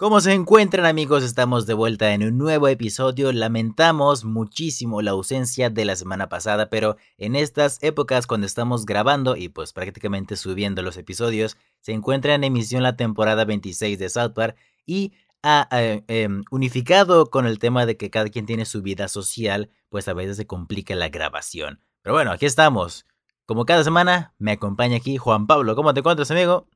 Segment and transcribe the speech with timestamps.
[0.00, 1.22] ¿Cómo se encuentran amigos?
[1.22, 3.32] Estamos de vuelta en un nuevo episodio.
[3.32, 9.36] Lamentamos muchísimo la ausencia de la semana pasada, pero en estas épocas cuando estamos grabando
[9.36, 14.32] y pues prácticamente subiendo los episodios, se encuentra en emisión la temporada 26 de South
[14.32, 14.56] Park
[14.86, 19.06] y ha eh, em, unificado con el tema de que cada quien tiene su vida
[19.06, 21.78] social, pues a veces se complica la grabación.
[22.00, 23.04] Pero bueno, aquí estamos.
[23.44, 25.76] Como cada semana, me acompaña aquí Juan Pablo.
[25.76, 26.68] ¿Cómo te encuentras, amigo?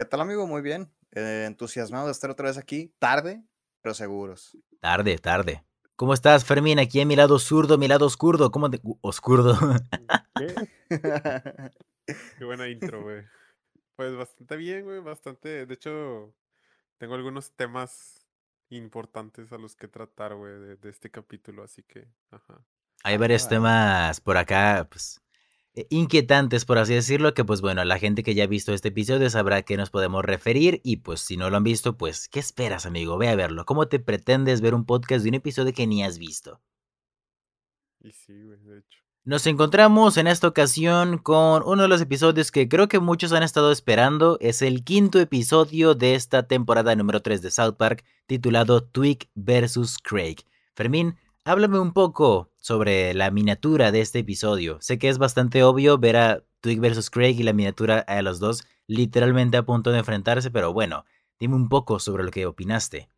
[0.00, 0.48] ¿Qué tal, amigo?
[0.48, 0.90] Muy bien.
[1.14, 3.42] Eh, entusiasmado de estar otra vez aquí, tarde,
[3.82, 4.56] pero seguros.
[4.80, 5.64] Tarde, tarde.
[5.96, 6.78] ¿Cómo estás, Fermín?
[6.80, 8.50] Aquí en mi lado zurdo, mi lado oscuro.
[8.50, 8.80] ¿Cómo te...
[9.00, 9.56] Oscurdo.
[10.36, 10.54] ¿Qué?
[12.38, 13.22] Qué buena intro, güey.
[13.96, 15.66] Pues bastante bien, güey, bastante.
[15.66, 16.34] De hecho,
[16.98, 18.26] tengo algunos temas
[18.70, 22.60] importantes a los que tratar, güey, de, de este capítulo, así que, ajá.
[23.04, 23.48] Hay varios Ah.
[23.50, 25.20] temas por acá, pues,
[25.90, 29.28] inquietantes, por así decirlo, que pues bueno, la gente que ya ha visto este episodio
[29.30, 32.40] sabrá a qué nos podemos referir y pues si no lo han visto, pues, ¿qué
[32.40, 33.18] esperas, amigo?
[33.18, 33.64] Ve a verlo.
[33.64, 36.60] ¿Cómo te pretendes ver un podcast de un episodio que ni has visto?
[38.00, 39.04] Y sí, güey, de hecho.
[39.26, 43.42] Nos encontramos en esta ocasión con uno de los episodios que creo que muchos han
[43.42, 44.36] estado esperando.
[44.40, 49.96] Es el quinto episodio de esta temporada número 3 de South Park, titulado Twig vs.
[50.02, 50.44] Craig.
[50.74, 54.80] Fermín, háblame un poco sobre la miniatura de este episodio.
[54.80, 57.10] Sé que es bastante obvio ver a Twig vs.
[57.10, 61.04] Craig y la miniatura a los dos literalmente a punto de enfrentarse, pero bueno,
[61.38, 63.08] dime un poco sobre lo que opinaste.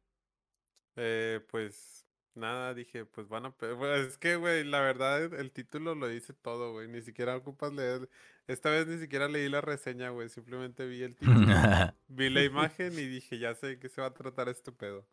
[0.97, 3.55] Eh, pues nada, dije, pues van a...
[3.97, 6.89] es que, güey, la verdad, el título lo dice todo, güey.
[6.89, 8.09] Ni siquiera ocupas leer.
[8.47, 10.29] Esta vez ni siquiera leí la reseña, güey.
[10.29, 11.47] Simplemente vi el título,
[12.09, 15.07] vi la imagen y dije, ya sé qué se va a tratar este pedo.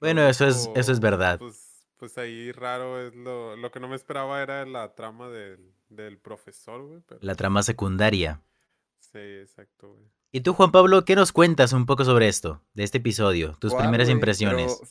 [0.00, 1.38] Bueno, eso es, eso es verdad.
[1.38, 1.71] Pues,
[2.02, 3.54] pues ahí raro es lo...
[3.54, 7.00] Lo que no me esperaba era la trama del, del profesor, güey.
[7.06, 8.42] Pero La trama secundaria.
[8.98, 10.10] sí, exacto, güey.
[10.32, 13.56] ¿Y tú, Juan Pablo, qué nos cuentas un poco sobre esto, de este episodio?
[13.60, 14.16] Tus ¿Cuál, primeras güey?
[14.16, 14.78] impresiones.
[14.80, 14.90] Pero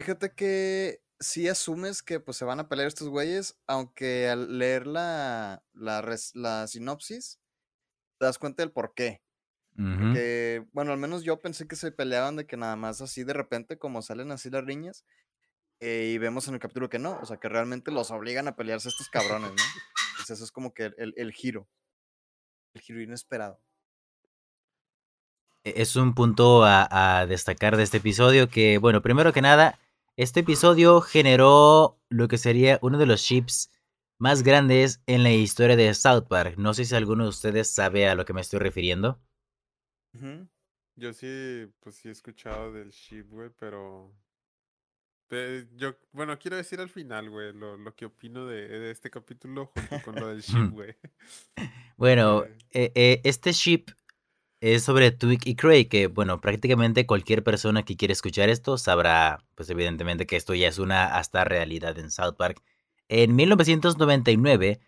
[0.00, 4.88] fíjate que sí asumes que pues se van a pelear estos güeyes, aunque al leer
[4.88, 7.38] la, la, res- la sinopsis
[8.18, 9.22] te das cuenta del por qué.
[9.76, 13.32] Que, bueno, al menos yo pensé que se peleaban de que nada más así de
[13.34, 15.04] repente, como salen así las riñas,
[15.80, 18.56] eh, y vemos en el capítulo que no, o sea, que realmente los obligan a
[18.56, 19.62] pelearse estos cabrones, ¿no?
[20.16, 21.68] Pues eso es como que el, el giro,
[22.74, 23.60] el giro inesperado.
[25.64, 29.78] E- Es un punto a, a destacar de este episodio que, bueno, primero que nada,
[30.16, 33.70] este episodio generó lo que sería uno de los ships
[34.18, 36.56] más grandes en la historia de South Park.
[36.58, 39.20] No sé si alguno de ustedes sabe a lo que me estoy refiriendo.
[40.96, 44.12] Yo sí, pues sí he escuchado del ship, güey, pero...
[45.76, 49.66] yo, bueno, quiero decir al final, güey, lo, lo que opino de, de este capítulo
[49.66, 50.94] junto con lo del ship, güey.
[51.96, 53.86] Bueno, eh, eh, este ship
[54.60, 59.44] es sobre Twig y Craig, que bueno, prácticamente cualquier persona que quiera escuchar esto sabrá,
[59.54, 62.62] pues evidentemente que esto ya es una hasta realidad en South Park.
[63.08, 64.80] En 1999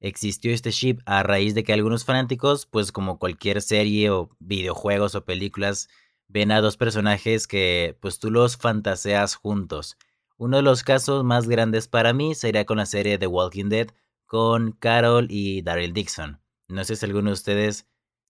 [0.00, 5.14] existió este ship a raíz de que algunos fanáticos, pues como cualquier serie o videojuegos
[5.14, 5.88] o películas,
[6.28, 9.96] ven a dos personajes que pues tú los fantaseas juntos.
[10.36, 13.88] Uno de los casos más grandes para mí sería con la serie The Walking Dead
[14.26, 16.40] con Carol y Daryl Dixon.
[16.68, 17.88] No sé si alguno de ustedes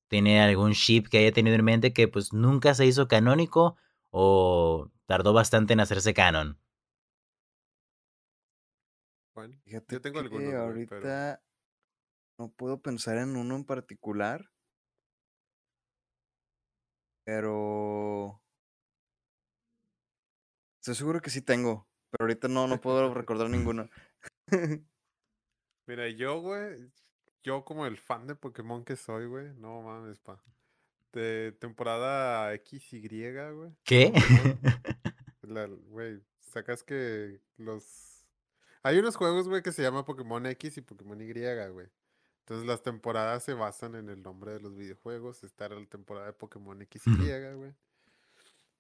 [0.08, 3.76] tiene algún ship que haya tenido en mente que pues nunca se hizo canónico
[4.10, 6.58] o tardó bastante en hacerse canon.
[9.34, 10.97] Bueno, yo tengo algunos, güey, pero...
[10.97, 11.42] ahorita
[12.38, 14.50] no puedo pensar en uno en particular,
[17.28, 18.40] pero
[20.80, 23.86] estoy seguro que sí tengo, pero ahorita no, no puedo recordar ninguno.
[25.86, 26.90] Mira, yo, güey,
[27.42, 30.42] yo como el fan de Pokémon que soy, güey, no mames, pa.
[31.12, 33.06] De temporada X, Y,
[33.52, 33.76] güey.
[33.84, 34.10] ¿Qué?
[35.88, 38.26] Güey, sacas que los...
[38.82, 41.32] Hay unos juegos, güey, que se llama Pokémon X y Pokémon Y,
[41.72, 41.88] güey.
[42.48, 45.44] Entonces las temporadas se basan en el nombre de los videojuegos.
[45.44, 47.75] Esta era la temporada de Pokémon X, Y, güey.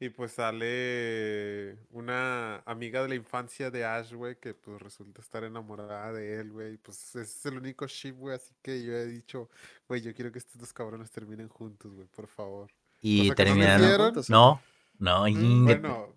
[0.00, 5.44] Y pues sale una amiga de la infancia de Ash, güey, que pues resulta estar
[5.44, 6.78] enamorada de él, güey.
[6.78, 9.50] Pues ese es el único ship, güey, así que yo he dicho,
[9.86, 12.70] güey, yo quiero que estos dos cabrones terminen juntos, güey, por favor.
[13.02, 14.14] y no terminaron.
[14.28, 14.62] No,
[14.98, 16.16] no, Mm, ingue- Bueno,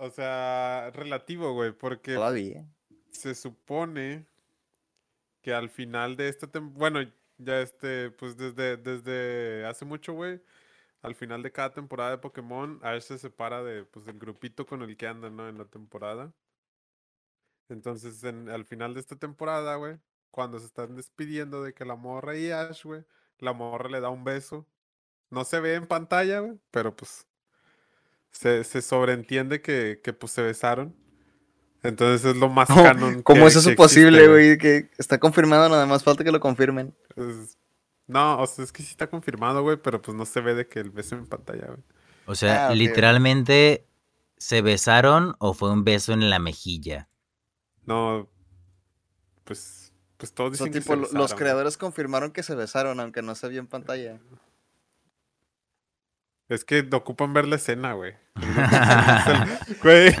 [0.00, 2.68] o sea, relativo, güey, porque Todavía.
[3.10, 4.26] se supone
[5.42, 10.42] que al final de esta temporada, bueno, ya este, pues desde, desde hace mucho, güey,
[11.02, 14.82] al final de cada temporada de Pokémon, Ash se separa de, pues, del grupito con
[14.82, 15.48] el que anda, ¿no?
[15.48, 16.32] En la temporada.
[17.68, 19.98] Entonces, en- al final de esta temporada, güey,
[20.30, 23.04] cuando se están despidiendo de que la morra y Ash, güey,
[23.38, 24.66] la morra le da un beso.
[25.30, 27.26] No se ve en pantalla, güey, pero pues
[28.30, 30.94] se, se sobreentiende que, que pues se besaron.
[31.82, 33.22] Entonces es lo más ¿Cómo, canon.
[33.22, 34.58] cómo que- es eso que posible, güey?
[34.58, 36.94] Que está confirmado, nada más falta que lo confirmen.
[38.06, 40.66] No, o sea, es que sí está confirmado, güey, pero pues no se ve de
[40.66, 41.78] que el beso en pantalla, güey.
[42.26, 43.86] O sea, Ah, literalmente,
[44.36, 47.08] ¿se besaron o fue un beso en la mejilla?
[47.86, 48.28] No,
[49.44, 52.42] pues, pues todos O sea, dicen que tipo, se lo- besaron, los creadores confirmaron que
[52.42, 54.18] se besaron, aunque no se vio en pantalla.
[56.48, 58.14] Es que ocupan ver la escena, güey.
[59.82, 60.14] Güey.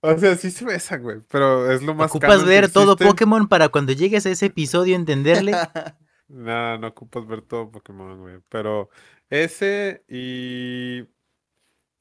[0.00, 2.96] O sea, sí se besan, güey, pero es lo más ¿Ocupas ver todo.
[2.96, 5.52] Pokémon para cuando llegues a ese episodio entenderle?
[6.28, 8.38] Nada, no ocupas ver todo Pokémon, güey.
[8.48, 8.90] Pero
[9.28, 11.08] ese y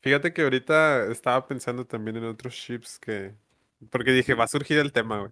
[0.02, 3.34] fíjate que ahorita estaba pensando también en otros ships que...
[3.90, 5.32] Porque dije, va a surgir el tema, güey.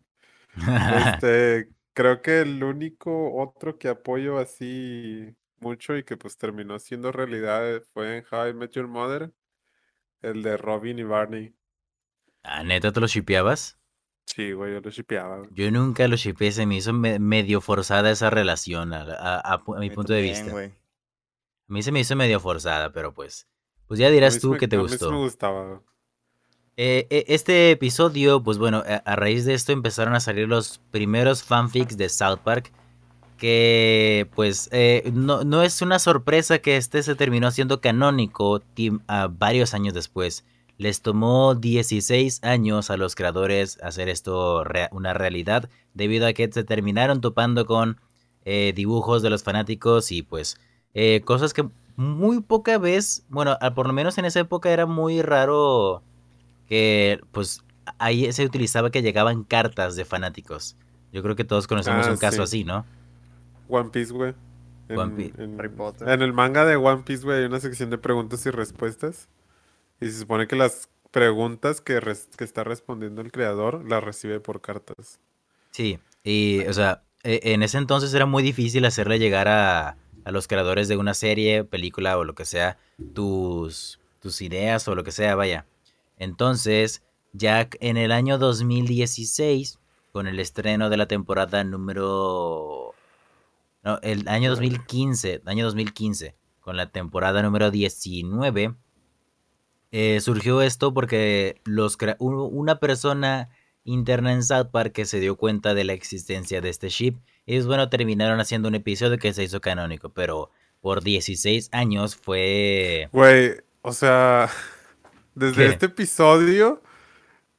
[1.08, 7.12] Este, creo que el único otro que apoyo así mucho y que pues terminó siendo
[7.12, 9.32] realidad fue en How I Met Your Mother,
[10.22, 11.56] el de Robin y Barney.
[12.48, 13.78] Ah, ¿Neta te lo shipeabas?
[14.26, 15.38] Sí, güey, yo lo shipeaba.
[15.38, 15.50] güey.
[15.54, 19.54] Yo nunca lo shipeé, se me hizo me- medio forzada esa relación a, a- a
[19.56, 20.52] a mi A punto de vista.
[20.52, 20.68] güey.
[20.68, 23.48] A mí se me hizo medio forzada, pero pues...
[23.88, 25.12] Pues ya A dirás tú me- que te a gustó.
[25.12, 25.66] me gustaba.
[25.68, 25.80] güey.
[26.78, 30.80] Eh, eh, este episodio, pues bueno, a, a raíz de esto empezaron a salir los
[30.92, 32.72] primeros fanfics de South Park.
[33.38, 39.02] Que pues eh, no, no es una sorpresa que este se terminó siendo canónico tim-
[39.08, 40.46] a varios años después.
[40.78, 46.52] Les tomó 16 años a los creadores hacer esto rea- una realidad debido a que
[46.52, 48.00] se terminaron topando con
[48.44, 50.58] eh, dibujos de los fanáticos y pues
[50.94, 55.22] eh, cosas que muy poca vez, bueno, por lo menos en esa época era muy
[55.22, 56.04] raro
[56.68, 57.64] que pues
[58.00, 60.76] ahí se utilizaba que llegaban cartas de fanáticos.
[61.14, 62.42] Yo creo que todos conocemos Ah, un caso sí.
[62.44, 62.86] así, ¿no?
[63.70, 64.34] One Piece, güey.
[64.90, 65.42] En, One Piece.
[65.44, 66.10] en- Harry Potter.
[66.10, 69.30] en el manga de One Piece, güey, hay una sección de preguntas y respuestas.
[70.00, 74.40] Y se supone que las preguntas que, res- que está respondiendo el creador las recibe
[74.40, 75.20] por cartas.
[75.72, 80.32] Sí, y o sea, e- en ese entonces era muy difícil hacerle llegar a, a
[80.32, 82.78] los creadores de una serie, película o lo que sea,
[83.14, 85.66] tus, tus ideas o lo que sea, vaya.
[86.18, 87.04] Entonces,
[87.34, 89.80] ya en el año 2016,
[90.12, 92.94] con el estreno de la temporada número...
[93.84, 98.76] No, el año 2015, año 2015, con la temporada número 19,
[99.98, 103.48] eh, surgió esto porque los una persona
[103.86, 107.16] interna en South Park que se dio cuenta de la existencia de este ship.
[107.46, 110.52] Y es bueno, terminaron haciendo un episodio que se hizo canónico, pero
[110.82, 113.08] por 16 años fue...
[113.14, 113.54] Güey,
[113.84, 114.50] o sea,
[115.34, 115.70] desde ¿Qué?
[115.70, 116.84] este episodio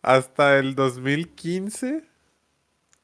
[0.03, 2.05] hasta el 2015,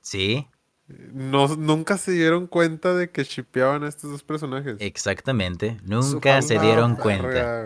[0.02, 0.46] Sí,
[0.88, 4.76] no, nunca se dieron cuenta de que shipeaban a estos dos personajes.
[4.80, 5.78] exactamente.
[5.84, 7.64] Nunca se dieron cuenta.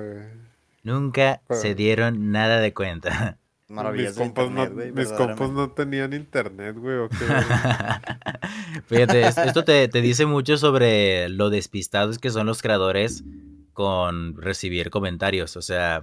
[0.86, 3.38] Nunca se dieron nada de cuenta.
[3.68, 5.54] Maravillas Mis compas, internet, no, güey, mis compas verdaderamente.
[5.60, 6.96] no tenían internet, güey.
[8.86, 13.24] Fíjate, es- esto te, te dice mucho sobre lo despistados que son los creadores
[13.72, 15.56] con recibir comentarios.
[15.56, 16.02] O sea,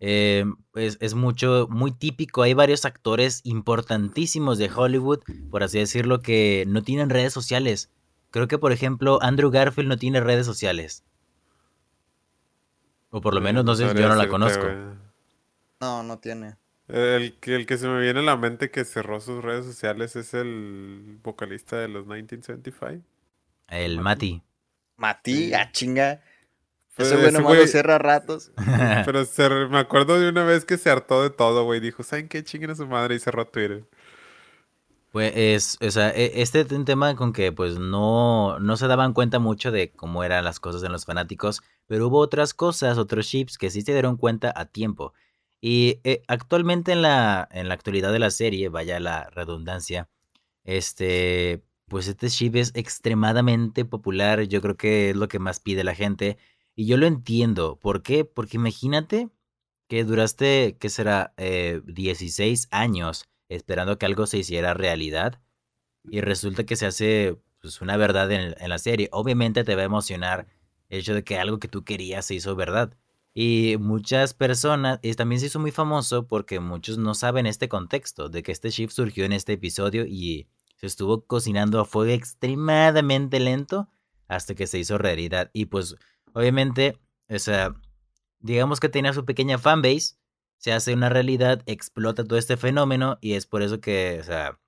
[0.00, 0.44] eh,
[0.74, 2.42] es, es mucho, muy típico.
[2.42, 7.90] Hay varios actores importantísimos de Hollywood, por así decirlo, que no tienen redes sociales.
[8.30, 11.04] Creo que, por ejemplo, Andrew Garfield no tiene redes sociales.
[13.16, 14.66] O por lo Eh, menos, no sé, yo no la conozco.
[15.80, 16.56] No, no tiene.
[16.88, 20.16] El que, el que se me viene a la mente que cerró sus redes sociales
[20.16, 23.04] es el vocalista de los 1975.
[23.68, 24.42] El Mati.
[24.96, 25.32] Mati.
[25.34, 25.54] Sí.
[25.54, 26.20] ah, chinga.
[26.96, 28.52] Pues Ese güey nomás lo cierra a ratos.
[29.04, 31.80] Pero se me acuerdo de una vez que se hartó de todo, güey.
[31.80, 32.42] Dijo, ¿saben qué?
[32.44, 33.84] Chinguen a su madre y cerró Twitter.
[35.14, 38.88] Pues es, o sea, e- este es un tema con que pues no, no se
[38.88, 42.98] daban cuenta mucho de cómo eran las cosas en los fanáticos, pero hubo otras cosas,
[42.98, 45.12] otros chips que sí se dieron cuenta a tiempo.
[45.60, 50.08] Y eh, actualmente en la, en la actualidad de la serie, vaya la redundancia,
[50.64, 55.84] este, pues este chip es extremadamente popular, yo creo que es lo que más pide
[55.84, 56.38] la gente,
[56.76, 58.24] y yo lo entiendo, ¿por qué?
[58.24, 59.30] Porque imagínate
[59.88, 61.34] que duraste, ¿qué será?
[61.36, 65.40] Eh, 16 años esperando que algo se hiciera realidad
[66.10, 69.08] y resulta que se hace pues, una verdad en, la serie.
[69.12, 70.46] Obviamente te va a emocionar
[70.88, 72.96] el hecho de que algo que tú querías se hizo verdad.
[73.32, 78.28] Y muchas personas, y también se hizo muy famoso porque muchos no saben este contexto,
[78.28, 80.46] de que este shift surgió en este episodio y
[80.76, 83.88] se estuvo cocinando a fuego extremadamente lento
[84.28, 85.50] hasta que se hizo realidad.
[85.52, 85.96] Y pues,
[86.32, 87.74] obviamente, o sea,
[88.38, 90.16] digamos que tenía su pequeña fanbase,
[90.58, 94.58] se hace una realidad, explota todo este fenómeno y es por eso que, o sea,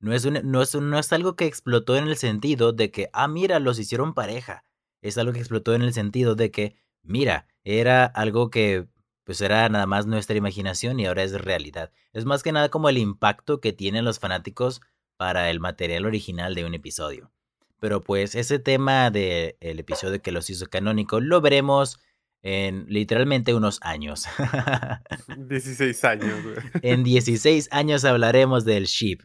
[0.00, 2.90] no es, un- no, es, un- no es algo que explotó en el sentido de
[2.90, 4.64] que, ah, mira, los hicieron pareja.
[5.02, 8.86] Es algo que explotó en el sentido de que, mira, era algo que
[9.24, 11.92] pues era nada más nuestra imaginación y ahora es realidad.
[12.12, 14.80] Es más que nada como el impacto que tienen los fanáticos
[15.16, 17.30] para el material original de un episodio.
[17.78, 22.00] Pero pues ese tema del episodio que los hizo canónico lo veremos
[22.42, 24.26] en literalmente unos años.
[25.36, 26.56] 16 años, güey.
[26.82, 29.20] En 16 años hablaremos del ship.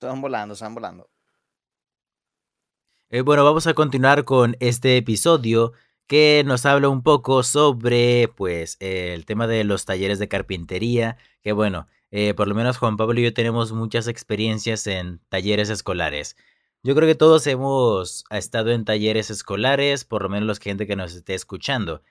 [0.00, 1.10] Están volando, están volando.
[3.08, 5.72] Eh, bueno, vamos a continuar con este episodio
[6.06, 11.52] que nos habla un poco sobre, pues, el tema de los talleres de carpintería, que
[11.52, 16.36] bueno, eh, por lo menos Juan Pablo y yo tenemos muchas experiencias en talleres escolares.
[16.82, 20.96] Yo creo que todos hemos estado en talleres escolares, por lo menos los gente que
[20.96, 22.02] nos esté escuchando.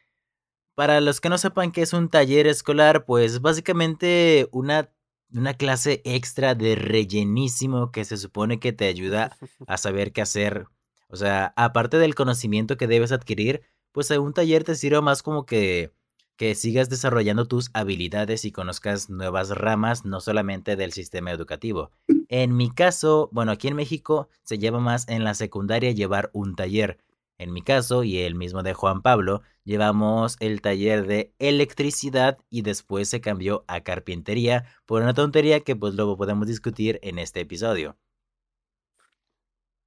[0.76, 4.92] Para los que no sepan qué es un taller escolar, pues básicamente una,
[5.34, 10.68] una clase extra de rellenísimo que se supone que te ayuda a saber qué hacer.
[11.08, 13.62] O sea, aparte del conocimiento que debes adquirir,
[13.94, 15.94] pues un taller te sirve más como que,
[16.36, 21.92] que sigas desarrollando tus habilidades y conozcas nuevas ramas, no solamente del sistema educativo.
[22.28, 26.56] En mi caso, bueno, aquí en México se lleva más en la secundaria llevar un
[26.56, 26.98] taller.
[27.38, 32.62] En mi caso, y el mismo de Juan Pablo, llevamos el taller de electricidad y
[32.62, 37.42] después se cambió a carpintería por una tontería que pues luego podemos discutir en este
[37.42, 37.98] episodio.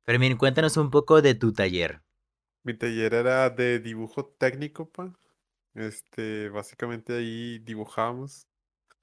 [0.05, 2.03] Fermín, cuéntanos un poco de tu taller.
[2.65, 5.19] Mi taller era de dibujo técnico, pa.
[5.75, 8.47] Este, básicamente ahí dibujábamos.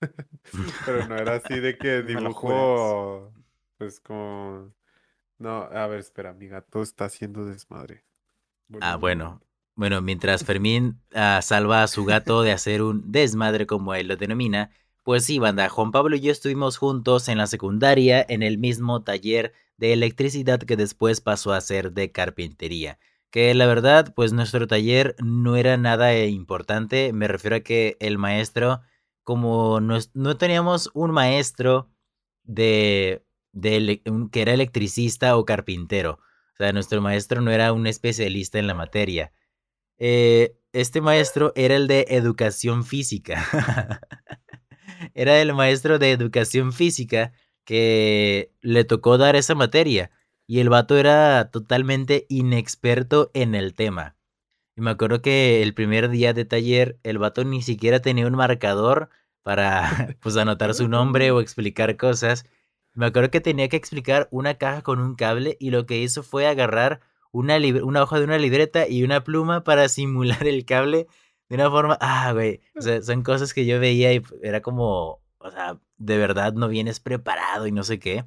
[0.86, 3.34] Pero no era así de que dibujo,
[3.78, 4.74] pues como...
[5.38, 8.06] No, a ver, espera, mi gato está haciendo desmadre.
[8.82, 9.42] Ah, bueno.
[9.76, 14.16] Bueno, mientras Fermín ah, salva a su gato de hacer un desmadre como él lo
[14.16, 14.72] denomina,
[15.04, 19.04] pues sí, banda, Juan Pablo y yo estuvimos juntos en la secundaria en el mismo
[19.04, 23.00] taller de electricidad que después pasó a ser de carpintería.
[23.30, 28.18] Que la verdad, pues nuestro taller no era nada importante, me refiero a que el
[28.18, 28.82] maestro,
[29.24, 31.90] como no, no teníamos un maestro
[32.44, 36.20] de, de que era electricista o carpintero,
[36.56, 39.34] o sea, nuestro maestro no era un especialista en la materia.
[39.98, 43.46] Eh, este maestro era el de educación física.
[45.14, 47.34] era el maestro de educación física
[47.66, 50.12] que le tocó dar esa materia.
[50.48, 54.16] Y el vato era totalmente inexperto en el tema.
[54.78, 58.36] Y me acuerdo que el primer día de taller, el vato ni siquiera tenía un
[58.36, 59.10] marcador
[59.44, 62.46] para pues anotar su nombre o explicar cosas.
[62.96, 66.24] Me acuerdo que tenía que explicar una caja con un cable y lo que hizo
[66.24, 71.08] fue agarrar una, una hoja de una libreta y una pluma para simular el cable
[71.50, 71.98] de una forma...
[72.02, 72.62] Ah, güey.
[73.04, 75.22] Son cosas que yo veía y era como...
[75.38, 78.26] O sea, de verdad no vienes preparado y no sé qué.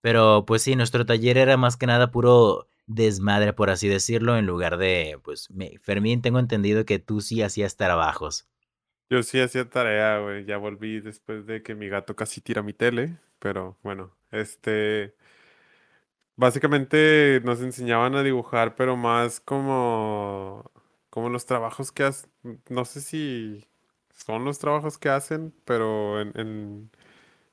[0.00, 4.44] Pero pues sí, nuestro taller era más que nada puro desmadre, por así decirlo, en
[4.44, 5.48] lugar de, pues,
[5.80, 8.46] Fermín, tengo entendido que tú sí hacías trabajos.
[9.08, 10.44] Yo sí hacía tarea, güey.
[10.44, 13.16] Ya volví después de que mi gato casi tira mi tele.
[13.38, 15.14] Pero bueno, este.
[16.36, 20.70] Básicamente nos enseñaban a dibujar, pero más como.
[21.10, 22.30] Como los trabajos que hacen.
[22.68, 23.66] No sé si
[24.10, 26.90] son los trabajos que hacen, pero en,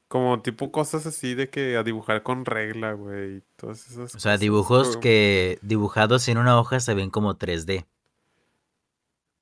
[0.08, 3.44] como tipo cosas así de que a dibujar con regla, güey.
[3.56, 7.86] Todas esas O sea, dibujos que dibujados en una hoja se ven como 3D.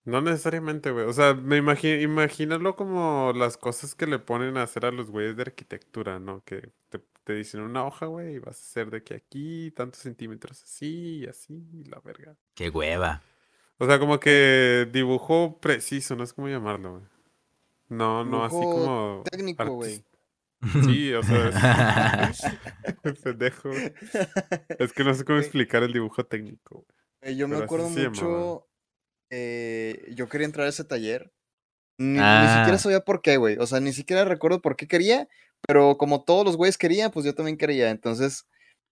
[0.10, 1.06] No necesariamente, güey.
[1.06, 5.12] O sea, me imagino, imagínalo como las cosas que le ponen a hacer a los
[5.12, 6.44] güeyes de arquitectura, ¿no?
[6.44, 10.02] Que te, te dicen una hoja, güey, y vas a hacer de que aquí, tantos
[10.02, 12.36] centímetros así, y así, y la verga.
[12.56, 13.22] Qué hueva.
[13.78, 17.04] O sea, como que dibujo preciso, no es como llamarlo, güey.
[17.90, 19.24] No, no, así como.
[19.30, 20.04] Técnico, güey.
[20.86, 22.42] Sí, o sea, es...
[23.24, 23.70] pendejo.
[24.80, 26.86] Es que no sé cómo explicar el dibujo técnico.
[27.22, 27.38] güey.
[27.38, 28.69] yo me acuerdo mucho
[29.30, 31.32] eh, yo quería entrar a ese taller.
[31.98, 32.78] Ni, siquiera ah.
[32.78, 33.58] sabía por qué, güey.
[33.58, 35.28] O sea, ni siquiera recuerdo por qué quería,
[35.68, 37.90] pero como todos los güeyes querían, pues yo también quería.
[37.90, 38.46] Entonces,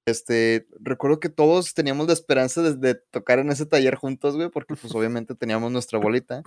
[0.06, 4.76] este, recuerdo que todos teníamos la esperanza de, tocar en ese taller juntos, güey, porque
[4.76, 6.44] pues obviamente teníamos nuestra bolita.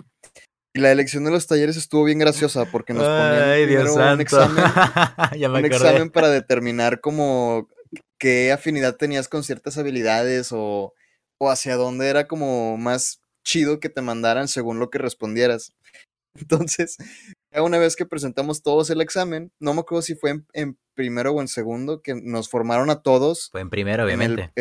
[0.73, 4.63] Y la elección de los talleres estuvo bien graciosa porque nos ponían un examen,
[5.51, 7.67] un examen para determinar como
[8.17, 10.93] qué afinidad tenías con ciertas habilidades o,
[11.39, 15.73] o hacia dónde era como más chido que te mandaran según lo que respondieras.
[16.35, 16.97] Entonces,
[17.51, 21.41] una vez que presentamos todos el examen, no me acuerdo si fue en, primero o
[21.41, 23.49] en segundo, que nos formaron a todos.
[23.51, 24.51] Fue en primero, obviamente.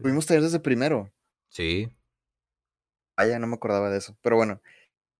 [0.00, 1.12] Tuvimos taller desde primero.
[1.50, 1.92] Sí.
[3.16, 4.16] Vaya, no me acordaba de eso.
[4.22, 4.62] Pero bueno,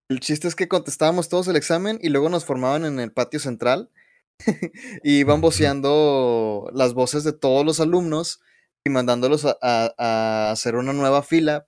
[0.09, 3.39] el chiste es que contestábamos todos el examen y luego nos formaban en el patio
[3.39, 3.91] central
[5.03, 8.41] y iban voceando las voces de todos los alumnos
[8.83, 11.67] y mandándolos a hacer una nueva fila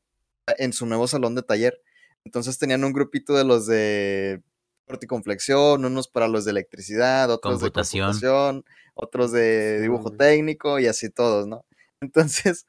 [0.59, 1.81] en su nuevo salón de taller.
[2.25, 4.43] Entonces tenían un grupito de los de
[4.89, 8.01] corticonflexión, unos para los de electricidad, otros Computación.
[8.13, 11.65] de computación, otros de dibujo técnico y así todos, ¿no?
[12.03, 12.67] Entonces,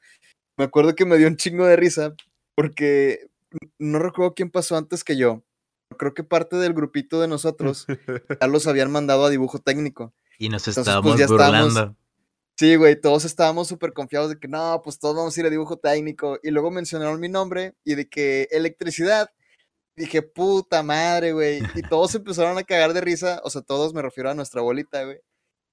[0.58, 2.14] me acuerdo que me dio un chingo de risa
[2.54, 3.26] porque
[3.78, 5.42] no recuerdo quién pasó antes que yo.
[5.98, 7.86] Creo que parte del grupito de nosotros
[8.40, 10.14] ya los habían mandado a dibujo técnico.
[10.38, 11.96] Y nos Entonces, pues, estábamos ya estábamos- burlando.
[12.58, 15.50] Sí, güey, todos estábamos súper confiados de que no, pues todos vamos a ir a
[15.50, 16.38] dibujo técnico.
[16.42, 19.30] Y luego mencionaron mi nombre y de que electricidad.
[19.96, 21.62] Dije, puta madre, güey.
[21.74, 23.40] Y todos empezaron a cagar de risa.
[23.44, 25.18] O sea, todos me refiero a nuestra abuelita, güey.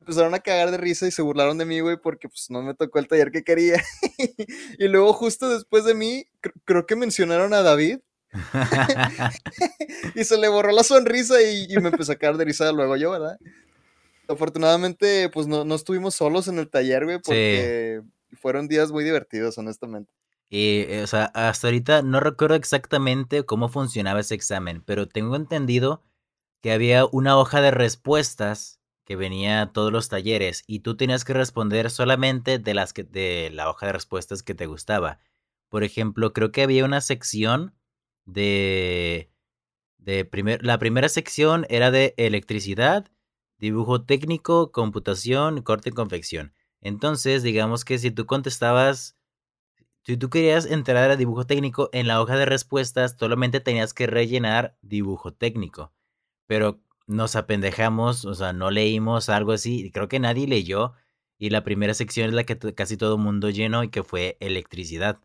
[0.01, 2.75] Empezaron a cagar de risa y se burlaron de mí, güey, porque pues no me
[2.75, 3.83] tocó el taller que quería.
[4.79, 7.99] y luego, justo después de mí, cr- creo que mencionaron a David
[10.15, 12.95] y se le borró la sonrisa y, y me empezó a cagar de risa luego
[12.97, 13.37] yo, ¿verdad?
[14.27, 18.01] Afortunadamente, pues no, no estuvimos solos en el taller, güey, porque
[18.33, 20.11] fueron días muy divertidos, honestamente.
[20.49, 25.35] Y, eh, o sea, hasta ahorita no recuerdo exactamente cómo funcionaba ese examen, pero tengo
[25.35, 26.03] entendido
[26.61, 31.25] que había una hoja de respuestas que venía a todos los talleres y tú tenías
[31.25, 35.19] que responder solamente de las que de la hoja de respuestas que te gustaba.
[35.69, 37.75] Por ejemplo, creo que había una sección
[38.25, 39.29] de
[39.97, 43.09] de primer la primera sección era de electricidad,
[43.63, 46.53] dibujo técnico, computación, corte y confección.
[46.81, 49.17] Entonces, digamos que si tú contestabas
[50.05, 54.05] si tú querías entrar a dibujo técnico, en la hoja de respuestas solamente tenías que
[54.05, 55.93] rellenar dibujo técnico.
[56.45, 60.93] Pero nos apendejamos, o sea, no leímos algo así, creo que nadie leyó.
[61.37, 65.19] Y la primera sección es la que casi todo mundo llenó y que fue electricidad.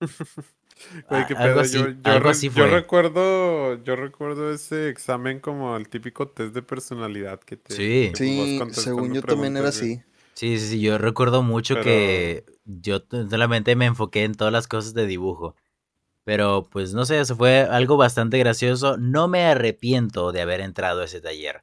[1.10, 1.60] Güey, qué pedo.
[1.60, 7.56] así- yo, re- recuerdo, yo recuerdo ese examen como el típico test de personalidad que
[7.56, 7.74] te.
[7.74, 8.12] Sí.
[8.14, 10.02] Sí, según yo también era así.
[10.34, 12.98] Sí, sí, sí, yo recuerdo mucho Pero- que yo
[13.30, 15.56] solamente me enfoqué en todas las cosas de dibujo.
[16.24, 18.96] Pero pues no sé, eso fue algo bastante gracioso.
[18.98, 21.62] No me arrepiento de haber entrado a ese taller.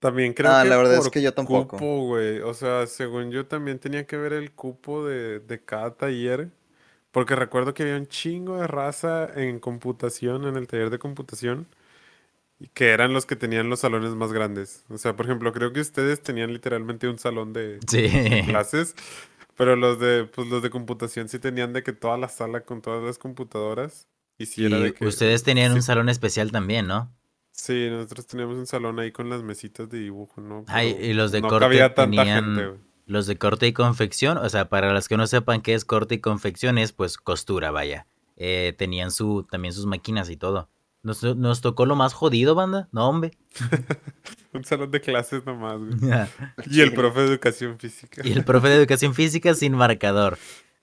[0.00, 1.76] También creo Ah, que la verdad es por que yo tampoco.
[1.76, 2.40] cupo, güey.
[2.40, 6.50] O sea, según yo también tenía que ver el cupo de, de cada taller.
[7.12, 11.68] Porque recuerdo que había un chingo de raza en computación, en el taller de computación.
[12.58, 14.84] Y que eran los que tenían los salones más grandes.
[14.88, 18.02] O sea, por ejemplo, creo que ustedes tenían literalmente un salón de, Sí.
[18.02, 18.94] de clases.
[19.56, 22.80] Pero los de, pues los de computación sí tenían de que toda la sala con
[22.80, 24.08] todas las computadoras.
[24.38, 25.06] Y sí era de que.
[25.06, 27.12] ustedes tenían un salón especial también, ¿no?
[27.50, 30.64] Sí, nosotros teníamos un salón ahí con las mesitas de dibujo, ¿no?
[30.68, 32.80] Ay, y los de no corte cabía tanta tenían gente.
[33.06, 36.16] Los de corte y confección, o sea, para los que no sepan qué es corte
[36.16, 38.06] y confección es pues costura, vaya.
[38.36, 40.68] Eh, tenían su también sus máquinas y todo.
[41.02, 42.88] Nos, nos tocó lo más jodido, banda.
[42.92, 43.32] No, hombre.
[44.52, 45.92] Un salón de clases nomás, güey.
[46.70, 48.22] Y el profe de educación física.
[48.24, 50.38] Y el profe de educación física sin marcador.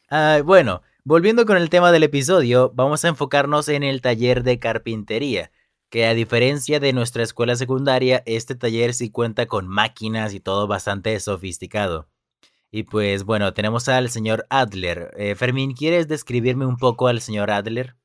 [0.10, 4.60] Ah, bueno, volviendo con el tema del episodio, vamos a enfocarnos en el taller de
[4.60, 5.52] carpintería,
[5.90, 10.68] que a diferencia de nuestra escuela secundaria, este taller sí cuenta con máquinas y todo
[10.68, 12.08] bastante sofisticado.
[12.72, 15.12] Y pues bueno, tenemos al señor Adler.
[15.18, 17.96] Eh, Fermín, ¿quieres describirme un poco al señor Adler?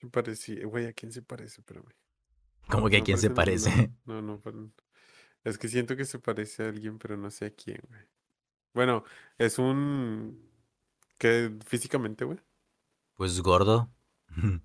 [0.00, 1.60] Se parecía, güey, ¿a quién se parece?
[1.60, 1.92] Espérame.
[2.68, 3.92] ¿Cómo que a No quién se parece parece?
[4.04, 4.70] No, no, pero-
[5.44, 8.00] Es que siento que se parece a alguien, pero no sé a quién, güey.
[8.74, 9.04] Bueno,
[9.38, 10.48] es un...
[11.18, 11.50] ¿Qué?
[11.64, 12.38] Físicamente, güey.
[13.14, 13.90] Pues gordo.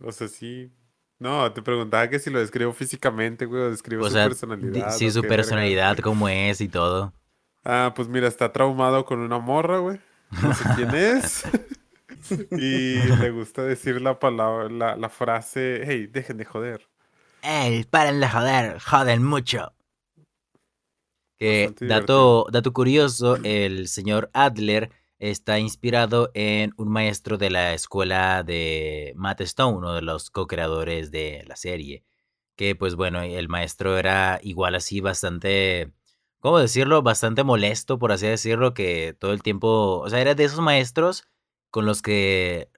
[0.00, 0.72] O sea, sí...
[1.18, 4.90] No, te preguntaba que si lo describo físicamente, güey, o describo O su sea, personalidad.
[4.90, 7.12] sí, su personalidad, cómo es y todo.
[7.64, 10.00] Ah, pues mira, está traumado con una morra, güey.
[10.42, 11.44] No sé quién es.
[12.52, 16.88] Y le gusta decir la palabra, la, la frase, hey, dejen de joder.
[17.42, 18.80] ¡Ey, paren de joder!
[18.80, 19.72] ¡Joden mucho!
[21.38, 28.42] Que dato, dato curioso, el señor Adler está inspirado en un maestro de la escuela
[28.42, 32.04] de Matt Stone, uno de los co-creadores de la serie.
[32.56, 35.92] Que pues bueno, el maestro era igual así bastante,
[36.40, 37.02] ¿cómo decirlo?
[37.02, 41.24] Bastante molesto, por así decirlo, que todo el tiempo, o sea, era de esos maestros
[41.70, 42.70] con los que,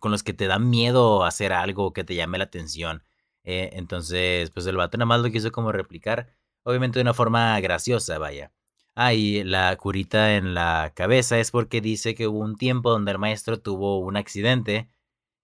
[0.00, 3.02] con los que te dan miedo hacer algo que te llame la atención.
[3.44, 7.58] Eh, entonces, pues el vato nada más lo quiso como replicar, obviamente de una forma
[7.60, 8.52] graciosa, vaya.
[8.94, 13.12] Ah, y la curita en la cabeza es porque dice que hubo un tiempo donde
[13.12, 14.88] el maestro tuvo un accidente.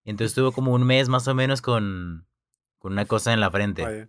[0.05, 2.27] Entonces tuvo como un mes más o menos con,
[2.79, 3.83] con una cosa en la frente.
[3.83, 4.09] Vaya.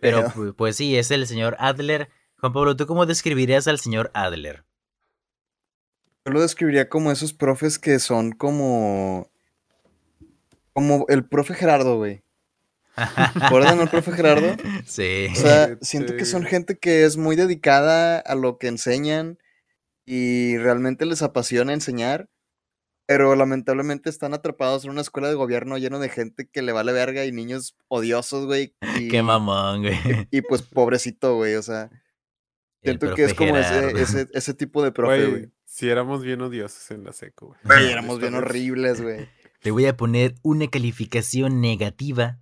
[0.00, 0.28] Pero pedo.
[0.30, 2.08] pu- pues sí, es el señor Adler.
[2.40, 4.64] Juan Pablo, ¿tú cómo describirías al señor Adler?
[6.24, 9.30] Yo lo describiría como esos profes que son como.
[10.72, 12.22] Como el profe Gerardo, güey.
[13.34, 14.56] ¿Recuerdan al profe Gerardo?
[14.86, 15.28] Sí.
[15.32, 19.38] O sea, siento que son gente que es muy dedicada a lo que enseñan
[20.04, 22.28] y realmente les apasiona enseñar,
[23.06, 26.92] pero lamentablemente están atrapados en una escuela de gobierno lleno de gente que le vale
[26.92, 28.74] verga y niños odiosos, güey.
[29.10, 30.28] Qué Y, mamón, güey.
[30.30, 31.90] y pues pobrecito, güey, o sea,
[32.82, 36.42] siento que es profe como ese, ese, ese tipo de profe, Güey, si éramos bien
[36.42, 37.90] odiosos en la seco, güey.
[37.90, 39.28] Éramos bien horribles, güey.
[39.62, 42.40] Le voy a poner una calificación negativa.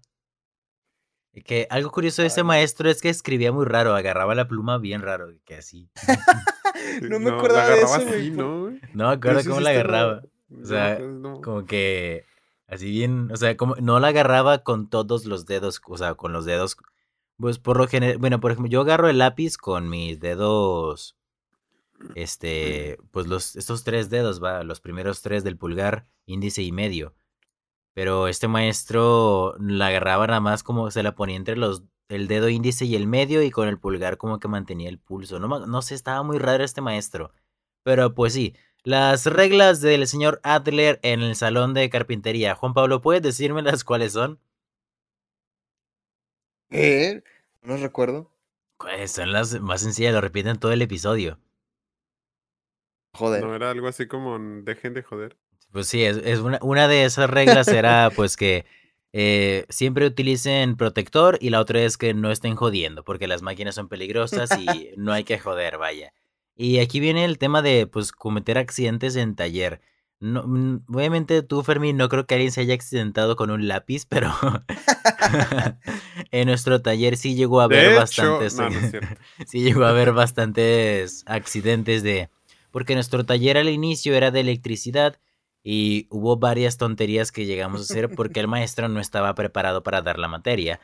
[1.44, 5.00] Que algo curioso de ese maestro es que escribía muy raro, agarraba la pluma bien
[5.02, 5.88] raro, que así.
[7.02, 10.22] No me la acordaba de eso, así, ¿no, me acuerdo cómo la agarraba.
[10.48, 11.40] No, sea, pues no.
[11.40, 12.24] Como que
[12.66, 16.32] así bien, o sea, como no la agarraba con todos los dedos, o sea, con
[16.32, 16.76] los dedos.
[17.36, 21.16] Pues por lo general, bueno, por ejemplo, yo agarro el lápiz con mis dedos,
[22.14, 27.14] este, pues los, estos tres dedos, va, los primeros tres del pulgar, índice y medio.
[28.00, 32.48] Pero este maestro la agarraba nada más como se la ponía entre los, el dedo
[32.48, 35.38] índice y el medio y con el pulgar como que mantenía el pulso.
[35.38, 37.34] No, no sé, estaba muy raro este maestro.
[37.84, 42.54] Pero pues sí, las reglas del señor Adler en el salón de carpintería.
[42.54, 44.40] Juan Pablo, ¿puedes decirme las cuáles son?
[46.68, 47.22] ¿Qué?
[47.62, 48.32] No recuerdo.
[48.78, 51.38] Pues son las más sencillas, lo repiten todo el episodio.
[53.14, 53.40] Joder.
[53.44, 55.36] No era algo así como "N- dejen de joder.
[55.72, 58.64] Pues sí, es, es una, una de esas reglas era pues que
[59.12, 63.74] eh, siempre utilicen protector y la otra es que no estén jodiendo, porque las máquinas
[63.74, 66.12] son peligrosas y no hay que joder, vaya.
[66.54, 69.80] Y aquí viene el tema de pues cometer accidentes en taller.
[70.20, 74.04] No, mm, obviamente tú, Fermín, no creo que alguien se haya accidentado con un lápiz,
[74.06, 74.32] pero
[76.30, 78.54] en nuestro taller sí llegó a haber bastantes.
[78.56, 79.16] no, no cierto.
[79.46, 82.28] sí llegó a haber bastantes accidentes de...
[82.70, 85.18] Porque nuestro taller al inicio era de electricidad
[85.62, 90.02] y hubo varias tonterías que llegamos a hacer porque el maestro no estaba preparado para
[90.02, 90.80] dar la materia.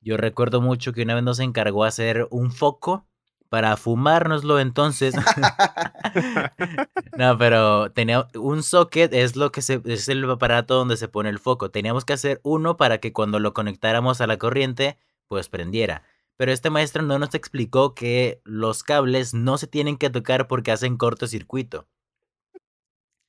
[0.00, 3.06] Yo recuerdo mucho que una vez nos encargó hacer un foco
[3.48, 5.14] para fumárnoslo entonces.
[7.16, 11.28] no, pero tenía un socket, es lo que se, es el aparato donde se pone
[11.28, 11.70] el foco.
[11.70, 16.02] Teníamos que hacer uno para que cuando lo conectáramos a la corriente, pues prendiera.
[16.36, 20.72] Pero este maestro no nos explicó que los cables no se tienen que tocar porque
[20.72, 21.88] hacen cortocircuito.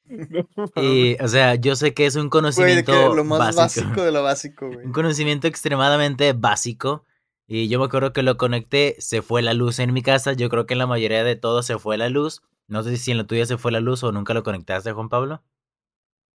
[0.75, 3.61] Y, o sea, yo sé que es un Güey, de conocimiento que lo más básico.
[3.87, 4.85] básico de lo básico, güey.
[4.85, 7.05] Un conocimiento extremadamente básico.
[7.49, 10.33] Y yo me acuerdo que lo conecté, se fue la luz en mi casa.
[10.33, 12.41] Yo creo que en la mayoría de todos se fue la luz.
[12.67, 15.07] No sé si en la tuya se fue la luz o nunca lo conectaste, Juan
[15.07, 15.41] Pablo.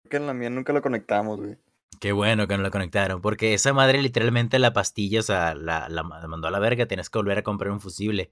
[0.08, 1.56] Que en la mía nunca lo conectamos, güey.
[2.00, 5.88] Qué bueno que no lo conectaron, porque esa madre literalmente la pastilla, o sea, la,
[5.88, 8.30] la ma- la mandó a la verga, tienes que volver a comprar un fusible.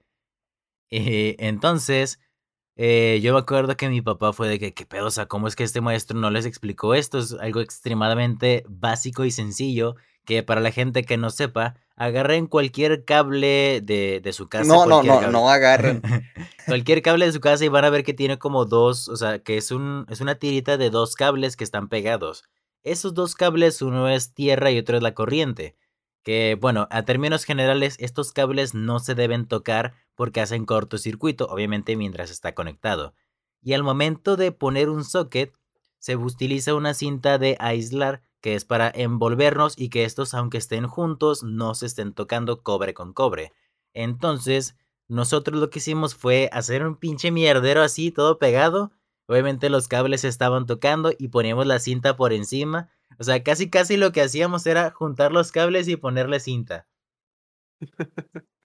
[0.90, 2.20] Eh, entonces,
[2.80, 5.06] eh, yo me acuerdo que mi papá fue de que, ¿qué pedo?
[5.06, 7.18] O sea, ¿cómo es que este maestro no les explicó esto?
[7.18, 13.04] Es algo extremadamente básico y sencillo, que para la gente que no sepa, agarren cualquier
[13.04, 14.72] cable de, de su casa.
[14.72, 15.32] No, no, no, cable.
[15.32, 16.02] no agarren.
[16.66, 19.40] Cualquier cable de su casa y van a ver que tiene como dos, o sea,
[19.40, 22.44] que es un es una tirita de dos cables que están pegados.
[22.84, 25.74] Esos dos cables, uno es tierra y otro es la corriente.
[26.28, 31.96] Que bueno, a términos generales, estos cables no se deben tocar porque hacen cortocircuito, obviamente
[31.96, 33.14] mientras está conectado.
[33.62, 35.54] Y al momento de poner un socket,
[35.98, 40.86] se utiliza una cinta de aislar que es para envolvernos y que estos, aunque estén
[40.86, 43.54] juntos, no se estén tocando cobre con cobre.
[43.94, 48.92] Entonces, nosotros lo que hicimos fue hacer un pinche mierdero así, todo pegado.
[49.28, 52.90] Obviamente los cables estaban tocando y poníamos la cinta por encima.
[53.18, 56.88] O sea, casi casi lo que hacíamos era juntar los cables y ponerle cinta.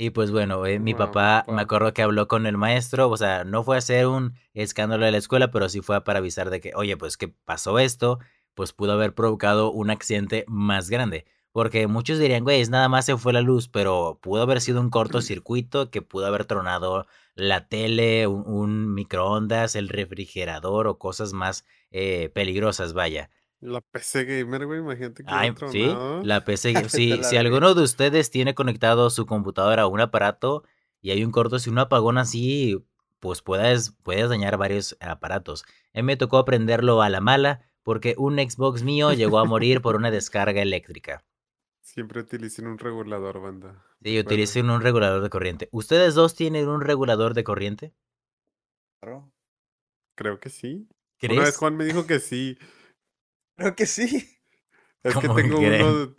[0.00, 3.42] Y pues bueno, eh, mi papá me acuerdo que habló con el maestro, o sea,
[3.42, 6.60] no fue a hacer un escándalo de la escuela, pero sí fue para avisar de
[6.60, 8.20] que, oye, pues que pasó esto,
[8.54, 11.26] pues pudo haber provocado un accidente más grande.
[11.50, 14.80] Porque muchos dirían, güey, es nada más se fue la luz, pero pudo haber sido
[14.80, 17.06] un cortocircuito que pudo haber tronado
[17.38, 23.30] la tele, un, un microondas, el refrigerador o cosas más eh, peligrosas, vaya.
[23.60, 26.22] La PC Gamer, güey, imagínate que Ay, sí, tronado.
[26.22, 26.74] la PC.
[26.74, 27.38] A Si, la si verga.
[27.38, 30.64] alguno de ustedes tiene conectado su computadora a un aparato
[31.00, 32.84] y hay un corto, si un apagón así,
[33.20, 35.64] pues puedes, puedes dañar varios aparatos.
[35.94, 39.80] A mí me tocó aprenderlo a la mala porque un Xbox mío llegó a morir
[39.82, 41.24] por una descarga eléctrica.
[41.88, 43.82] Siempre utilicen un regulador, banda.
[44.02, 45.70] Sí, utilicen un regulador de corriente.
[45.72, 47.94] ¿Ustedes dos tienen un regulador de corriente?
[49.00, 49.32] Claro.
[50.14, 50.86] Creo que sí.
[51.18, 51.38] ¿Crees?
[51.38, 52.58] Una vez Juan me dijo que sí.
[53.56, 54.38] Creo que sí.
[55.02, 55.82] Es que ¿Cómo tengo creen?
[55.82, 56.14] uno,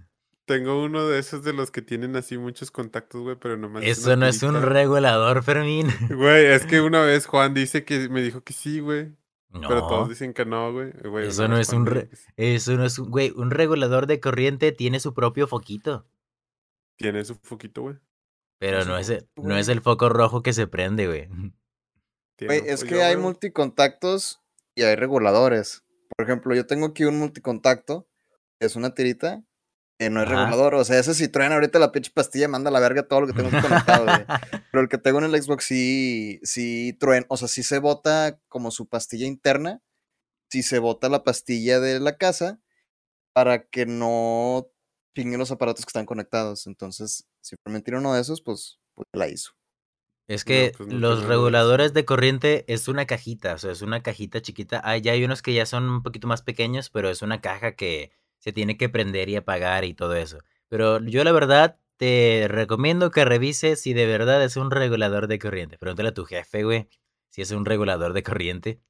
[0.46, 4.00] tengo uno de esos de los que tienen así muchos contactos, güey, pero nomás es
[4.00, 5.94] Eso no es un regulador, Fermín.
[6.10, 9.16] Güey, es que una vez Juan dice que me dijo que sí, güey.
[9.52, 10.92] Pero todos No, dicen que no, güey.
[10.92, 14.72] Güey, Eso no es un re- eso no es un, güey, un regulador de corriente
[14.72, 16.08] tiene su propio foquito.
[16.98, 17.96] Tiene su foquito, güey.
[18.60, 21.30] Pero no es, el, no es el foco rojo que se prende, güey.
[22.42, 24.42] Güey, es que hay multicontactos
[24.76, 25.84] y hay reguladores.
[26.16, 28.08] por ejemplo, yo tengo aquí un multicontacto,
[28.60, 29.44] es una tirita,
[30.00, 30.46] que no es Ajá.
[30.46, 30.76] regulador.
[30.76, 33.28] O sea, ese si traen ahorita la pinche pastilla, manda a la verga todo lo
[33.28, 34.26] que tengo conectado, güey.
[34.72, 38.40] Pero el que tengo en el Xbox sí, sí truena, o sea, sí se bota
[38.48, 39.82] como su pastilla interna,
[40.50, 42.60] sí se bota la pastilla de la casa
[43.34, 44.68] para que no
[45.16, 46.66] chinguen los aparatos que están conectados.
[46.66, 49.52] Entonces, si realmente tiene uno de esos, pues, pues la hizo.
[50.30, 53.82] Es No, que pues no los reguladores de corriente es una cajita, o sea, es
[53.82, 54.80] una cajita chiquita.
[54.86, 57.76] Ah, ya hay unos que ya son un poquito más pequeños, pero es una caja
[57.76, 60.40] que se tiene que prender y apagar y todo eso.
[60.68, 65.38] Pero yo la verdad te recomiendo que revises si de verdad es un regulador de
[65.38, 65.78] corriente.
[65.78, 66.90] Pregúntale a tu jefe, güey,
[67.30, 68.82] si es un regulador de corriente.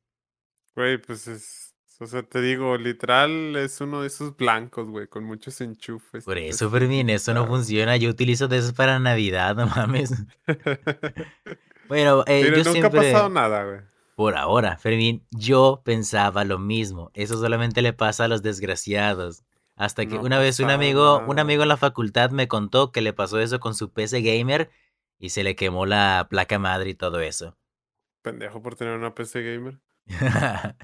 [0.75, 1.75] Güey, pues es.
[2.01, 6.23] O sea, te digo, literal es uno de esos blancos, güey, con muchos enchufes.
[6.23, 7.97] Por eso, Fermín, eso no funciona.
[7.97, 10.13] Yo utilizo de esos para Navidad, no mames.
[11.89, 12.99] Bueno, eh, Mira, yo nunca siempre...
[12.99, 13.79] ha pasado nada, güey.
[14.19, 17.10] Por ahora, Fermín, yo pensaba lo mismo.
[17.13, 19.45] Eso solamente le pasa a los desgraciados.
[19.77, 22.99] Hasta que No una vez un amigo, un amigo en la facultad me contó que
[22.99, 24.71] le pasó eso con su PC gamer
[25.19, 27.55] y se le quemó la placa madre y todo eso.
[28.21, 29.79] Pendejo por tener una PC gamer.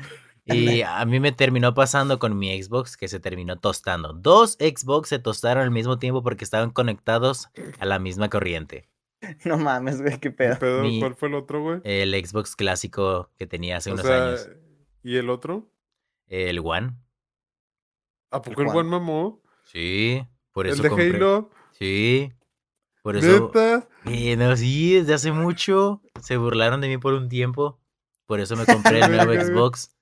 [0.45, 4.13] y a mí me terminó pasando con mi Xbox que se terminó tostando.
[4.13, 8.87] Dos Xbox se tostaron al mismo tiempo porque estaban conectados a la misma corriente.
[9.45, 10.81] No mames, güey, qué ¿Qué pedo.
[10.83, 11.81] Mi- ¿Cuál fue el otro, güey?
[11.83, 14.49] El Xbox clásico que tenía hace O unos sea, años.
[15.03, 15.69] ¿y el otro?
[16.27, 16.93] El One.
[18.31, 19.41] ¿A poco el buen mamó?
[19.65, 21.15] Sí, por ¿El eso de compré.
[21.15, 21.49] Halo?
[21.71, 22.31] Sí.
[23.01, 23.51] Por eso.
[23.53, 23.87] ¿Neta?
[24.05, 26.01] Eh, no, sí, desde hace mucho.
[26.21, 27.79] Se burlaron de mí por un tiempo.
[28.25, 29.31] Por eso me compré el nuevo.
[29.33, 29.95] Xbox.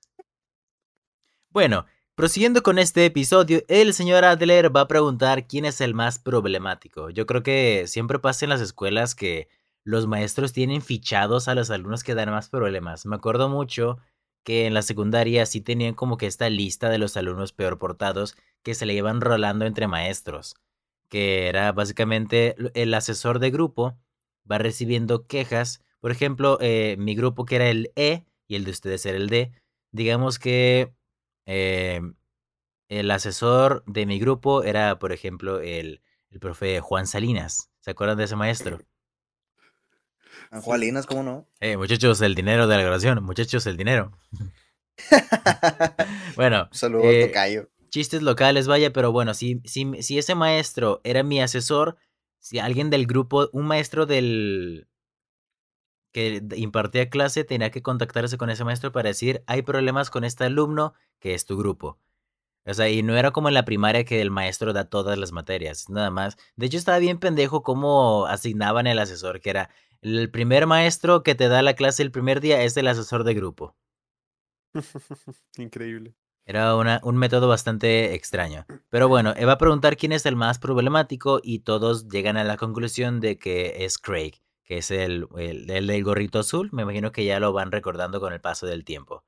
[1.50, 6.18] Bueno, prosiguiendo con este episodio, el señor Adler va a preguntar quién es el más
[6.18, 7.10] problemático.
[7.10, 9.48] Yo creo que siempre pasa en las escuelas que
[9.84, 13.04] los maestros tienen fichados a los alumnos que dan más problemas.
[13.06, 13.98] Me acuerdo mucho
[14.44, 18.36] que en la secundaria sí tenían como que esta lista de los alumnos peor portados
[18.62, 20.54] que se le iban rolando entre maestros.
[21.08, 23.96] Que era básicamente el asesor de grupo
[24.50, 25.82] va recibiendo quejas.
[26.00, 29.28] Por ejemplo, eh, mi grupo que era el E y el de ustedes era el
[29.28, 29.52] D.
[29.92, 30.92] Digamos que
[31.46, 32.00] eh,
[32.88, 37.70] el asesor de mi grupo era, por ejemplo, el, el profe Juan Salinas.
[37.80, 38.78] ¿Se acuerdan de ese maestro?
[40.62, 41.48] Jualinas, ¿cómo no?
[41.60, 43.22] Eh, muchachos, el dinero de la grabación.
[43.24, 44.12] Muchachos, el dinero.
[46.36, 47.68] Bueno, Un saludo eh, tocayo.
[47.90, 51.96] chistes locales, vaya, pero bueno, si, si, si ese maestro era mi asesor,
[52.40, 54.86] si alguien del grupo, un maestro del
[56.14, 60.44] que impartía clase tenía que contactarse con ese maestro para decir, hay problemas con este
[60.44, 61.98] alumno que es tu grupo.
[62.66, 65.32] O sea, y no era como en la primaria que el maestro da todas las
[65.32, 66.36] materias, nada más.
[66.56, 69.70] De hecho, estaba bien pendejo cómo asignaban el asesor, que era
[70.02, 73.34] el primer maestro que te da la clase el primer día es el asesor de
[73.34, 73.76] grupo.
[75.58, 76.14] Increíble.
[76.46, 78.66] Era una- un método bastante extraño.
[78.90, 82.56] Pero bueno, va a preguntar quién es el más problemático y todos llegan a la
[82.56, 86.70] conclusión de que es Craig, que es el, el, el del gorrito azul.
[86.72, 89.24] Me imagino que ya lo van recordando con el paso del tiempo.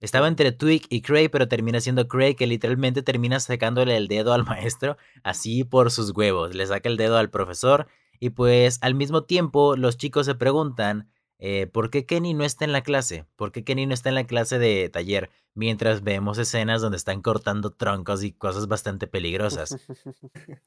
[0.00, 4.32] Estaba entre Twig y Craig, pero termina siendo Craig que literalmente termina sacándole el dedo
[4.32, 6.54] al maestro, así por sus huevos.
[6.54, 7.86] Le saca el dedo al profesor
[8.18, 11.08] y pues al mismo tiempo los chicos se preguntan
[11.44, 13.26] eh, ¿por qué Kenny no está en la clase?
[13.34, 15.28] ¿Por qué Kenny no está en la clase de taller?
[15.54, 19.76] Mientras vemos escenas donde están cortando troncos y cosas bastante peligrosas.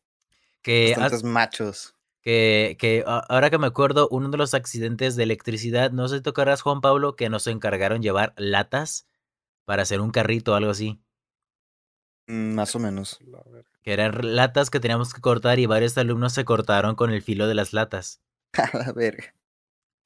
[0.61, 1.94] Que, haz- Bastantes machos.
[2.79, 6.61] Que, ahora que me acuerdo, uno de los accidentes de electricidad, no sé si acuerdas,
[6.61, 9.07] Juan Pablo, que nos encargaron llevar latas
[9.65, 10.99] para hacer un carrito o algo así.
[12.27, 13.19] Mm, Más o menos.
[13.83, 17.47] Que eran latas que teníamos que cortar y varios alumnos se cortaron con el filo
[17.47, 18.21] de las latas.
[18.53, 19.33] A la verga.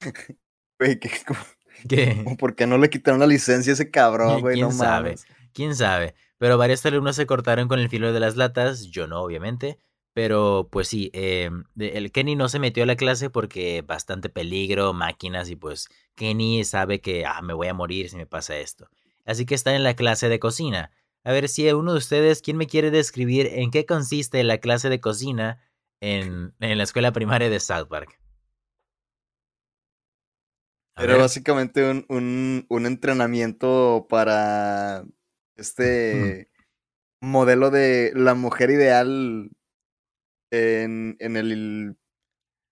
[0.78, 1.40] Güey, ¿qué- cómo-
[1.88, 2.22] ¿Qué?
[2.24, 4.54] cómo ¿por qué no le quitaron la licencia a ese cabrón, güey?
[4.56, 5.10] quién No sabe.
[5.10, 5.26] mames.
[5.52, 6.14] ¿Quién sabe?
[6.38, 9.78] Pero varios alumnos se cortaron con el filo de las latas, yo no, obviamente.
[10.12, 14.28] Pero pues sí, eh, de- el Kenny no se metió a la clase porque bastante
[14.28, 18.56] peligro, máquinas y pues Kenny sabe que ah, me voy a morir si me pasa
[18.58, 18.88] esto.
[19.24, 20.90] Así que está en la clase de cocina.
[21.24, 24.88] A ver si uno de ustedes, ¿quién me quiere describir en qué consiste la clase
[24.88, 25.60] de cocina
[26.00, 28.18] en, en la escuela primaria de South Park?
[30.96, 31.16] A Era ver.
[31.16, 35.04] básicamente un, un, un entrenamiento para
[35.56, 36.50] este
[37.20, 39.50] modelo de la mujer ideal
[40.50, 41.96] en, en el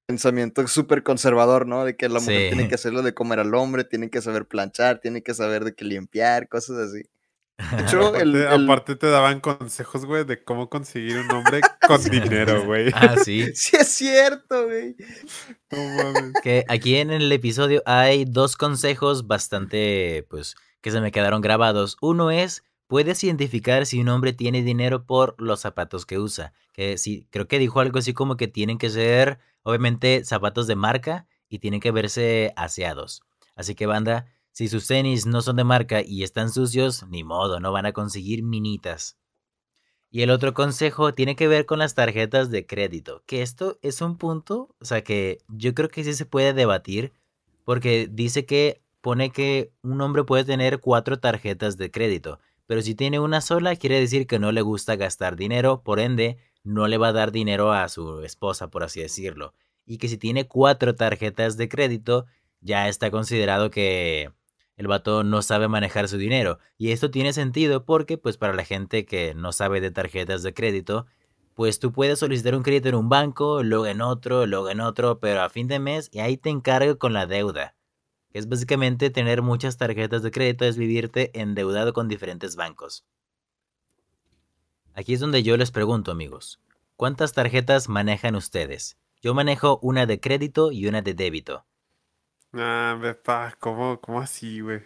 [0.07, 1.85] pensamiento súper conservador, ¿no?
[1.85, 2.69] De que la mujer tiene Sí.
[2.69, 5.85] que hacerlo de comer al hombre, tiene que saber planchar, tiene que saber de que
[5.85, 7.03] limpiar, cosas así.
[7.59, 11.61] De hecho, Aparte, el, el- aparte te daban consejos, güey, de cómo conseguir un hombre
[11.87, 12.91] con dinero, güey.
[12.95, 13.53] Ah, sí.
[13.55, 14.95] Sí es cierto, güey.
[15.71, 15.79] No
[16.13, 16.33] mames.
[16.43, 21.97] Que aquí en el episodio hay dos consejos bastante, pues, que se me quedaron grabados.
[22.01, 26.53] Uno es puedes identificar si un hombre tiene dinero por los zapatos que usa.
[26.73, 30.75] Que sí, creo que dijo algo así como que tienen que ser, obviamente, zapatos de
[30.75, 33.23] marca y tienen que verse aseados.
[33.55, 37.61] Así que, banda, si sus tenis no son de marca y están sucios, ni modo,
[37.61, 39.17] no van a conseguir minitas.
[40.11, 44.01] Y el otro consejo tiene que ver con las tarjetas de crédito, que esto es
[44.01, 47.13] un punto, o sea que yo creo que sí se puede debatir,
[47.65, 52.95] porque dice que pone que un hombre puede tener cuatro tarjetas de crédito, pero si
[52.95, 56.99] tiene una sola quiere decir que no le gusta gastar dinero, por ende no le
[56.99, 59.55] va a dar dinero a su esposa, por así decirlo.
[59.87, 62.27] Y que si tiene cuatro tarjetas de crédito,
[62.61, 64.33] ya está considerado que
[64.77, 66.59] el vato no sabe manejar su dinero.
[66.77, 70.53] Y esto tiene sentido porque, pues para la gente que no sabe de tarjetas de
[70.53, 71.07] crédito,
[71.55, 75.21] pues tú puedes solicitar un crédito en un banco, luego en otro, luego en otro,
[75.21, 77.78] pero a fin de mes y ahí te encargo con la deuda.
[78.39, 83.05] Es básicamente tener muchas tarjetas de crédito, es vivirte endeudado con diferentes bancos.
[84.95, 86.61] Aquí es donde yo les pregunto, amigos,
[86.95, 88.97] ¿cuántas tarjetas manejan ustedes?
[89.21, 91.67] Yo manejo una de crédito y una de débito.
[92.53, 94.83] Ah, pa, ¿cómo, cómo así, güey?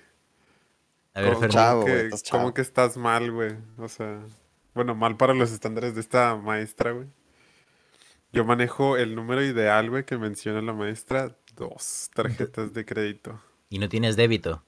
[1.12, 3.55] A ver, ¿Cómo, Chavo, que, estás cómo que estás mal, güey?
[3.77, 4.25] O sea,
[4.73, 7.09] bueno, mal para los estándares de esta maestra, güey.
[8.33, 13.41] Yo manejo el número ideal, güey, que menciona la maestra, dos tarjetas de crédito.
[13.69, 14.62] Y no tienes débito.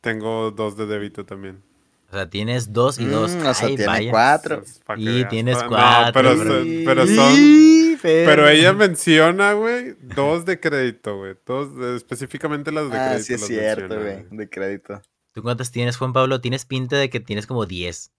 [0.00, 1.62] Tengo dos de débito también.
[2.08, 3.32] O sea, tienes dos y dos.
[3.34, 4.10] Mm, o sea, Ay, tiene vaya.
[4.12, 4.62] cuatro.
[4.96, 5.28] Y veas.
[5.28, 6.54] tienes No, cuatro, pero, bro.
[6.58, 7.34] son- pero son...
[7.34, 11.34] Sí, Pero ella menciona, güey, dos de crédito, güey.
[11.44, 15.02] Dos, de- específicamente las de Ah, crédito sí es cierto, güey, de crédito.
[15.32, 16.40] ¿Tú cuántas tienes, Juan Pablo?
[16.40, 18.12] Tienes pinta de que tienes como 10.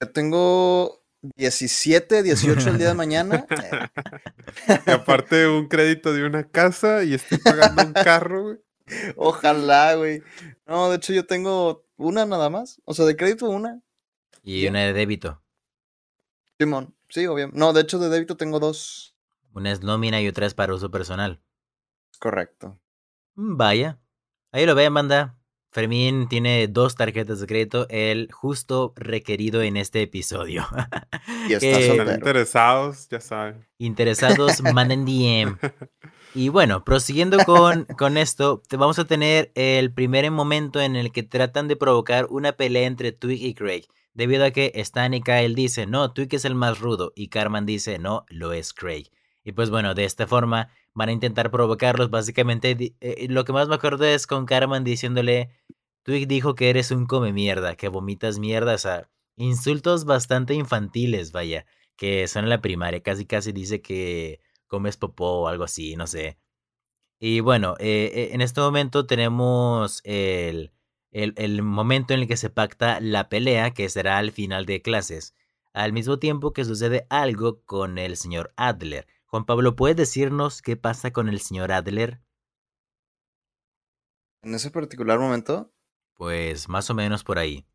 [0.00, 1.03] Yo tengo
[1.36, 3.46] 17, 18 el día de mañana.
[4.86, 8.58] Y aparte un crédito de una casa y estoy pagando un carro, güey.
[9.16, 10.22] Ojalá, güey.
[10.66, 12.80] No, de hecho yo tengo una nada más.
[12.84, 13.80] O sea, de crédito una.
[14.42, 15.42] Y una de débito.
[16.58, 16.94] Simón.
[17.08, 17.58] Sí, obviamente.
[17.58, 19.16] No, de hecho de débito tengo dos.
[19.54, 21.42] Una es nómina y otra es para uso personal.
[22.18, 22.78] Correcto.
[23.34, 24.00] Mm, Vaya.
[24.52, 25.38] Ahí lo ven, banda.
[25.74, 30.64] Fermín tiene dos tarjetas de crédito, el justo requerido en este episodio.
[31.48, 32.12] Y Están soltero.
[32.14, 33.66] interesados, ya saben.
[33.78, 35.58] Interesados, manden DM.
[36.36, 41.12] Y bueno, prosiguiendo con, con esto, te- vamos a tener el primer momento en el
[41.12, 43.84] que tratan de provocar una pelea entre Twig y Craig.
[44.14, 47.12] Debido a que Stan y Kyle dicen, no, Twig es el más rudo.
[47.14, 49.04] Y Carmen dice, no, lo es Craig.
[49.44, 52.10] Y pues bueno, de esta forma van a intentar provocarlos.
[52.10, 55.50] Básicamente, eh, lo que más me acuerdo es con Carmen diciéndole,
[56.04, 58.74] Twig dijo que eres un come mierda, que vomitas mierda.
[58.74, 63.02] O sea, insultos bastante infantiles, vaya, que son en la primaria.
[63.02, 66.38] Casi, casi dice que comes popó o algo así, no sé.
[67.20, 70.72] Y bueno, eh, eh, en este momento tenemos el,
[71.10, 74.82] el, el momento en el que se pacta la pelea, que será al final de
[74.82, 75.34] clases.
[75.72, 79.06] Al mismo tiempo que sucede algo con el señor Adler.
[79.34, 82.20] Juan Pablo, ¿puedes decirnos qué pasa con el señor Adler?
[84.44, 85.74] En ese particular momento,
[86.16, 87.66] Pues más o menos por ahí.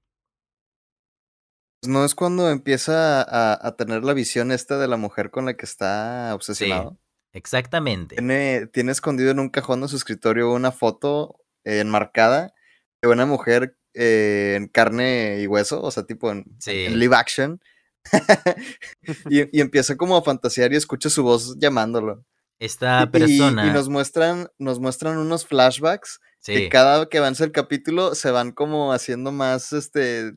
[1.86, 5.56] no es cuando empieza a, a tener la visión esta de la mujer con la
[5.58, 6.98] que está obsesionado.
[7.34, 8.16] Exactamente.
[8.16, 12.54] Tiene, tiene escondido en un cajón de su escritorio una foto eh, enmarcada
[13.02, 16.86] de una mujer eh, en carne y hueso, o sea, tipo Sí.
[16.86, 17.60] en live action.
[19.30, 22.26] y, y empieza como a fantasear y escucha su voz llamándolo.
[22.60, 23.68] Esta Y- y- persona...
[23.68, 28.32] Y, nos muestran, nos muestran unos flashbacks que sí, cada que avanza el capítulo se
[28.32, 30.34] van como haciendo más, este,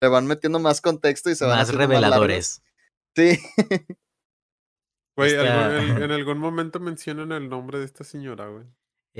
[0.00, 2.18] le van metiendo más contexto y se van más haciendo más largos.
[2.28, 2.62] reveladores.
[3.16, 3.38] Sí.
[5.16, 8.64] Güey, Esta- en algún momento mencionan el nombre de esta señora, güey.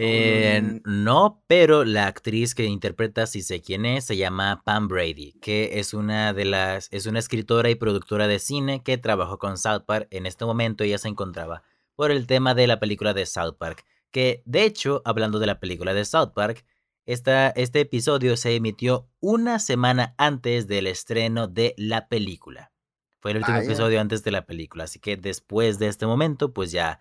[0.00, 0.80] Eh, Mm.
[1.04, 5.80] no, pero la actriz que interpreta, si sé quién es, se llama Pam Brady, que
[5.80, 9.82] es una de las, es una escritora y productora de cine que trabajó con South
[9.86, 10.06] Park.
[10.10, 11.62] En este momento ella se encontraba
[11.96, 13.84] por el tema de la película de South Park.
[14.12, 16.64] Que de hecho, hablando de la película de South Park,
[17.04, 22.70] esta, este episodio se emitió una semana antes del estreno de la película.
[23.20, 23.66] Fue el último Vaya.
[23.66, 27.00] episodio antes de la película, así que después de este momento, pues ya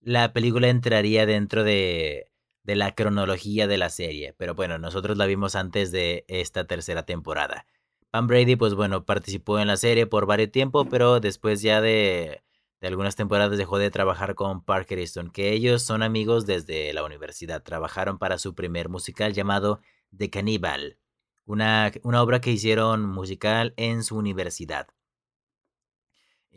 [0.00, 2.30] la película entraría dentro de,
[2.66, 4.34] de la cronología de la serie.
[4.36, 7.64] Pero bueno, nosotros la vimos antes de esta tercera temporada.
[8.10, 12.42] Pam Brady, pues bueno, participó en la serie por varios tiempo, pero después ya de,
[12.80, 17.04] de algunas temporadas dejó de trabajar con Parker Easton, que ellos son amigos desde la
[17.04, 17.62] universidad.
[17.62, 19.80] Trabajaron para su primer musical llamado
[20.16, 20.98] The Cannibal,
[21.44, 24.88] una, una obra que hicieron musical en su universidad.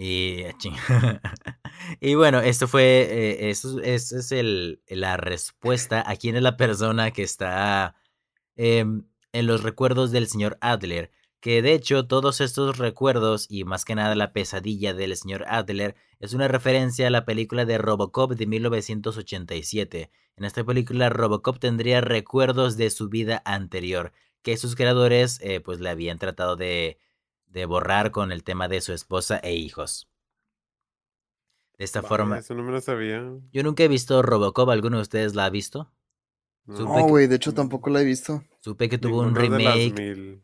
[0.01, 0.45] Y,
[1.99, 7.11] y bueno, esto fue, eh, eso es el, la respuesta a quién es la persona
[7.11, 7.95] que está
[8.55, 11.11] em, en los recuerdos del señor Adler.
[11.41, 15.95] que de hecho todos estos recuerdos y más que nada la pesadilla del señor Adler
[16.19, 20.11] es una referencia a la película de Robocop de 1987.
[20.37, 25.81] En esta película Robocop tendría recuerdos de su vida anterior que sus creadores eh, pues
[25.81, 26.99] le habían tratado de,
[27.49, 30.07] de borrar con el tema de su esposa e hijos.
[31.77, 32.39] De esta forma...
[32.39, 33.23] Eso no me lo sabía.
[33.51, 35.91] Yo nunca he visto Robocop, ¿alguno de ustedes la ha visto?
[36.65, 38.43] No, güey, de hecho tampoco la he visto.
[38.59, 40.41] Supe que tuvo un remake.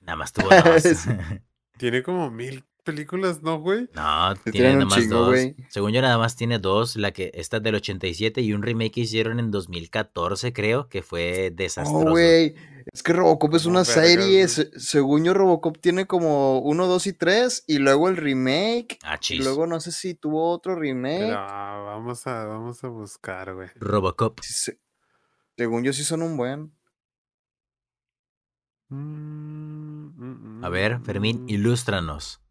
[0.00, 0.82] Nada más tuvo dos.
[1.78, 3.88] tiene como mil películas, ¿no, güey?
[3.94, 5.36] No, tiene nada más dos.
[5.68, 6.96] Según yo, nada más tiene dos.
[6.96, 11.50] La que está del 87 y un remake que hicieron en 2014, creo, que fue
[11.50, 12.04] desastroso.
[12.04, 12.54] No, güey.
[12.92, 14.46] Es que Robocop es una serie.
[14.46, 17.64] según yo, Robocop tiene como uno, dos y tres.
[17.66, 18.98] Y luego el remake.
[19.02, 21.32] Ah, y luego no sé si tuvo otro remake.
[21.32, 23.70] vamos, a, vamos a buscar, güey.
[23.76, 24.40] Robocop.
[25.56, 26.72] según yo, sí son un buen.
[30.62, 31.48] A ver, Fermín, mm.
[31.48, 32.43] ilústranos.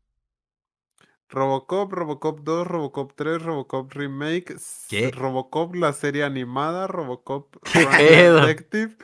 [1.34, 4.55] Robocop, Robocop 2, Robocop 3, Robocop Remake,
[4.88, 5.09] ¿Qué?
[5.09, 8.95] Robocop la serie animada, Robocop Detective.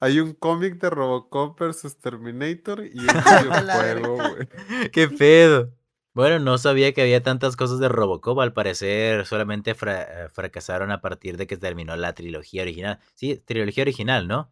[0.00, 4.90] Hay un cómic de Robocop vs Terminator y un videojuego, güey.
[4.90, 5.72] ¿Qué pedo?
[6.12, 8.40] Bueno, no sabía que había tantas cosas de Robocop.
[8.40, 12.98] Al parecer solamente eh, fracasaron a partir de que terminó la trilogía original.
[13.14, 14.50] Sí, trilogía original, ¿no?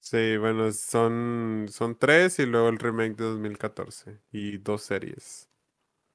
[0.00, 5.49] Sí, bueno, son, son tres y luego el remake de 2014 y dos series.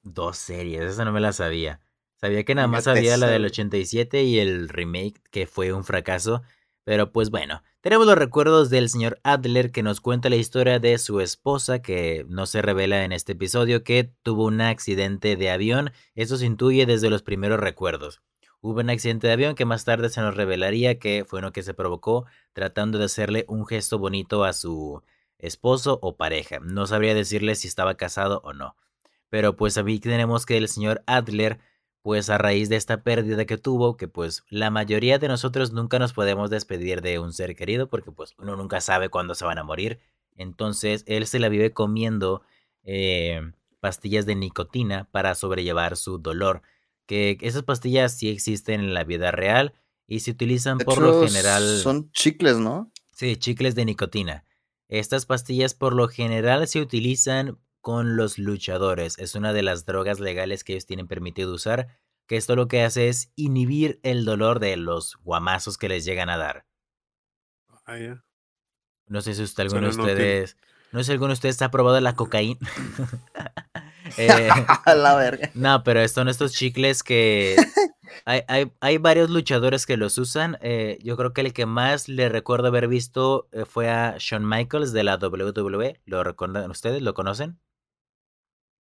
[0.06, 1.80] Dos series, esa no me la sabía.
[2.22, 6.44] Sabía que nada más había la del 87 y el remake que fue un fracaso.
[6.84, 11.00] Pero pues bueno, tenemos los recuerdos del señor Adler que nos cuenta la historia de
[11.00, 15.92] su esposa que no se revela en este episodio que tuvo un accidente de avión.
[16.14, 18.22] Eso se intuye desde los primeros recuerdos.
[18.62, 21.64] Hubo un accidente de avión que más tarde se nos revelaría que fue uno que
[21.64, 25.02] se provocó tratando de hacerle un gesto bonito a su
[25.40, 26.60] esposo o pareja.
[26.60, 28.76] No sabría decirle si estaba casado o no.
[29.30, 31.60] Pero pues aquí tenemos que el señor Adler,
[32.02, 36.00] pues a raíz de esta pérdida que tuvo, que pues la mayoría de nosotros nunca
[36.00, 39.58] nos podemos despedir de un ser querido porque pues uno nunca sabe cuándo se van
[39.58, 40.00] a morir.
[40.36, 42.44] Entonces él se la vive comiendo
[42.84, 43.42] eh,
[43.80, 46.62] pastillas de nicotina para sobrellevar su dolor
[47.06, 49.74] que esas pastillas sí existen en la vida real
[50.08, 51.80] y se utilizan por lo general.
[51.80, 52.92] Son chicles, ¿no?
[53.12, 54.44] Sí, chicles de nicotina.
[54.88, 59.20] Estas pastillas por lo general se utilizan con los luchadores.
[59.20, 62.82] Es una de las drogas legales que ellos tienen permitido usar, que esto lo que
[62.82, 66.66] hace es inhibir el dolor de los guamazos que les llegan a dar.
[67.86, 68.24] Ah, ya.
[69.06, 70.58] No sé si usted, alguno de ustedes...
[70.92, 72.60] No sé si alguno de ustedes ha probado la cocaína.
[74.18, 74.50] Eh,
[74.96, 75.50] la verga.
[75.56, 77.56] No, pero son estos chicles que
[78.26, 80.60] hay, hay, hay varios luchadores que los usan.
[80.62, 84.48] Eh, yo creo que el que más le recuerdo haber visto eh, fue a Shawn
[84.48, 86.02] Michaels de la WWE.
[86.06, 87.02] ¿Lo recuerdan ustedes?
[87.02, 87.60] ¿Lo conocen?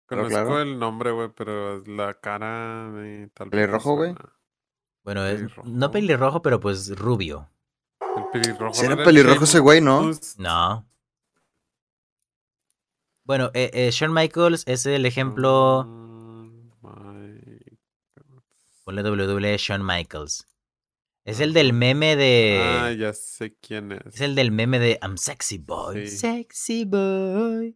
[0.07, 4.14] Conozco el nombre, güey, pero la cara de tal ¿Pelirrojo, güey?
[5.02, 7.50] Bueno, es, no pelirrojo, pero pues rubio.
[8.16, 8.74] El pelirrojo.
[8.74, 10.11] ¿Será pelirrojo ese güey, no?
[10.38, 10.86] No.
[13.24, 15.88] Bueno, eh, eh, Shawn Michaels es el ejemplo.
[18.84, 20.46] Ponle WWE Shawn Michaels.
[21.24, 22.61] Es el del meme de.
[22.62, 24.14] Ah, ya sé quién es.
[24.14, 26.07] Es el del meme de I'm sexy boy.
[26.07, 27.74] Sexy boy.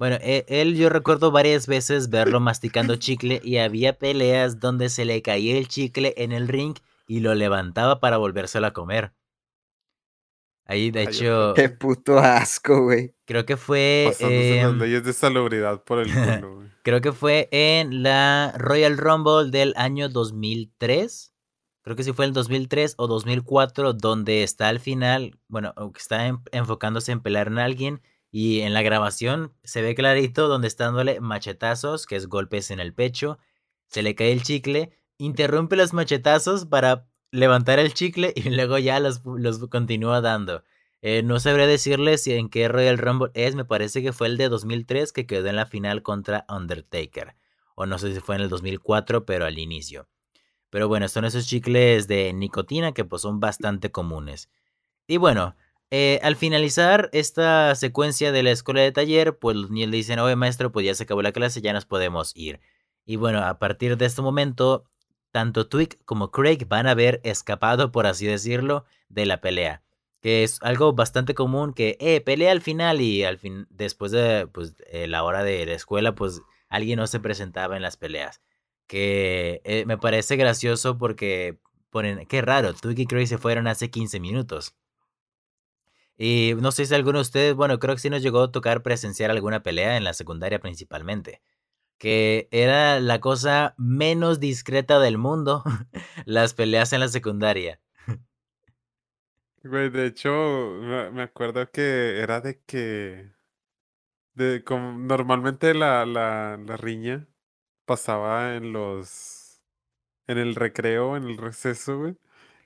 [0.00, 5.04] Bueno, e, él yo recuerdo varias veces verlo masticando chicle y había peleas donde se
[5.04, 6.74] le caía el chicle en el ring
[7.06, 9.12] y lo levantaba para volvérselo a comer.
[10.64, 11.52] Ahí, de hecho.
[11.54, 13.14] Qué puto asco, güey.
[13.26, 14.06] Creo que fue.
[14.06, 16.68] Pasándose las leyes de salubridad por el culo, güey.
[16.82, 21.34] creo que fue en la Royal Rumble del año 2003.
[21.82, 27.12] Creo que sí fue el 2003 o 2004, donde está al final, bueno, está enfocándose
[27.12, 28.00] en pelear en alguien.
[28.30, 32.80] Y en la grabación se ve clarito donde está dándole machetazos, que es golpes en
[32.80, 33.38] el pecho.
[33.88, 39.00] Se le cae el chicle, interrumpe los machetazos para levantar el chicle y luego ya
[39.00, 40.62] los, los continúa dando.
[41.02, 44.36] Eh, no sabría decirles si en qué Royal Rumble es, me parece que fue el
[44.36, 47.36] de 2003 que quedó en la final contra Undertaker.
[47.74, 50.08] O no sé si fue en el 2004, pero al inicio.
[50.68, 54.50] Pero bueno, son esos chicles de nicotina que pues son bastante comunes.
[55.06, 55.56] Y bueno,
[55.90, 60.18] eh, al finalizar esta secuencia de la escuela de taller, pues los niños le dicen,
[60.20, 62.60] oye maestro, pues ya se acabó la clase, ya nos podemos ir.
[63.04, 64.84] Y bueno, a partir de este momento,
[65.32, 69.82] tanto Twig como Craig van a haber escapado, por así decirlo, de la pelea.
[70.20, 74.46] Que es algo bastante común que, eh, pelea al final y al fin, después de
[74.46, 78.40] pues, eh, la hora de la escuela, pues alguien no se presentaba en las peleas.
[78.86, 81.58] Que eh, me parece gracioso porque
[81.90, 84.74] ponen, qué raro, Twig y Craig se fueron hace 15 minutos.
[86.22, 88.82] Y no sé si alguno de ustedes, bueno, creo que sí nos llegó a tocar
[88.82, 91.40] presenciar alguna pelea en la secundaria principalmente.
[91.96, 95.64] Que era la cosa menos discreta del mundo,
[96.26, 97.80] las peleas en la secundaria.
[99.64, 100.30] Güey, de hecho,
[101.12, 103.32] me, acuerdo que era de que.
[104.34, 107.28] De, normalmente la, la, la riña
[107.86, 109.62] pasaba en los.
[110.26, 112.16] En el recreo, en el receso, güey.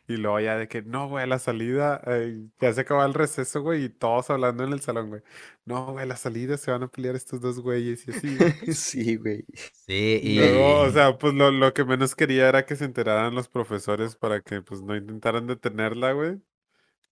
[0.07, 3.63] Y luego ya de que, no, güey, la salida, eh, ya se acaba el receso,
[3.63, 5.23] güey, y todos hablando en el salón, güey.
[5.65, 8.55] No, güey, la salida se van a pelear estos dos güeyes y así, güey.
[8.75, 9.45] sí, güey.
[9.73, 10.39] Sí, Y y...
[10.39, 14.17] luego, o sea, pues lo, lo que menos quería era que se enteraran los profesores
[14.17, 16.41] para que, pues, no intentaran detenerla, güey.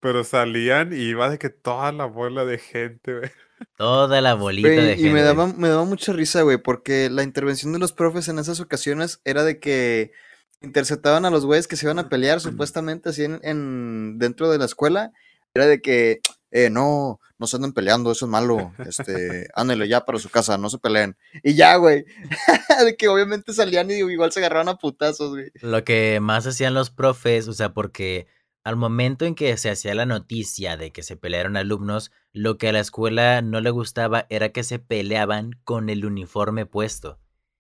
[0.01, 3.31] Pero salían y iba de que toda la bola de gente, güey.
[3.77, 5.11] Toda la bolita Güey, de y gente.
[5.11, 8.59] me daba, me daba mucha risa, güey, porque la intervención de los profes en esas
[8.61, 10.13] ocasiones era de que
[10.61, 14.59] interceptaban a los güeyes que se iban a pelear supuestamente así en, en- dentro de
[14.59, 15.13] la escuela.
[15.55, 18.73] Era de que, eh, no, no se anden peleando, eso es malo.
[18.87, 21.17] Este, ándale ya para su casa, no se peleen.
[21.43, 22.05] Y ya, güey.
[22.85, 25.51] de que obviamente salían y igual se agarraban a putazos, güey.
[25.63, 28.27] Lo que más hacían los profes, o sea, porque
[28.65, 32.69] al momento en que se hacía la noticia de que se pelearon alumnos, lo que
[32.69, 37.19] a la escuela no le gustaba era que se peleaban con el uniforme puesto.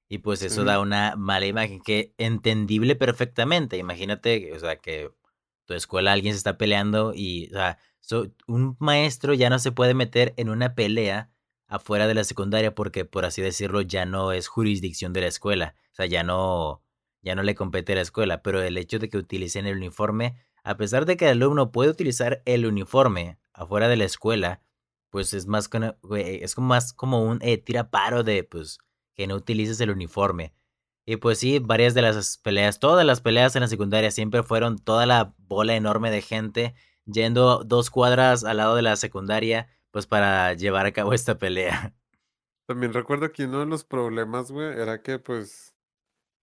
[0.09, 3.77] Y pues eso da una mala imagen que entendible perfectamente.
[3.77, 5.11] Imagínate, o sea, que
[5.67, 9.73] tu escuela alguien se está peleando y, o sea, so- un maestro ya no se
[9.73, 11.31] puede meter en una pelea
[11.67, 15.75] afuera de la secundaria porque, por así decirlo, ya no es jurisdicción de la escuela.
[15.93, 16.83] O sea, ya no,
[17.23, 18.43] ya no le compete a la escuela.
[18.43, 21.91] Pero el hecho de que utilicen el uniforme, a pesar de que el alumno puede
[21.91, 24.63] utilizar el uniforme afuera de la escuela,
[25.11, 25.69] pues es más,
[26.17, 28.79] es como más como un eh, tira paro de, pues,
[29.19, 30.55] que no utilices el uniforme.
[31.05, 34.79] Y pues sí, varias de las peleas, todas las peleas en la secundaria siempre fueron
[34.79, 36.75] toda la bola enorme de gente
[37.07, 41.95] yendo dos cuadras al lado de la secundaria, pues para llevar a cabo esta pelea.
[42.67, 45.75] También recuerdo que uno de los problemas, güey, era que, pues,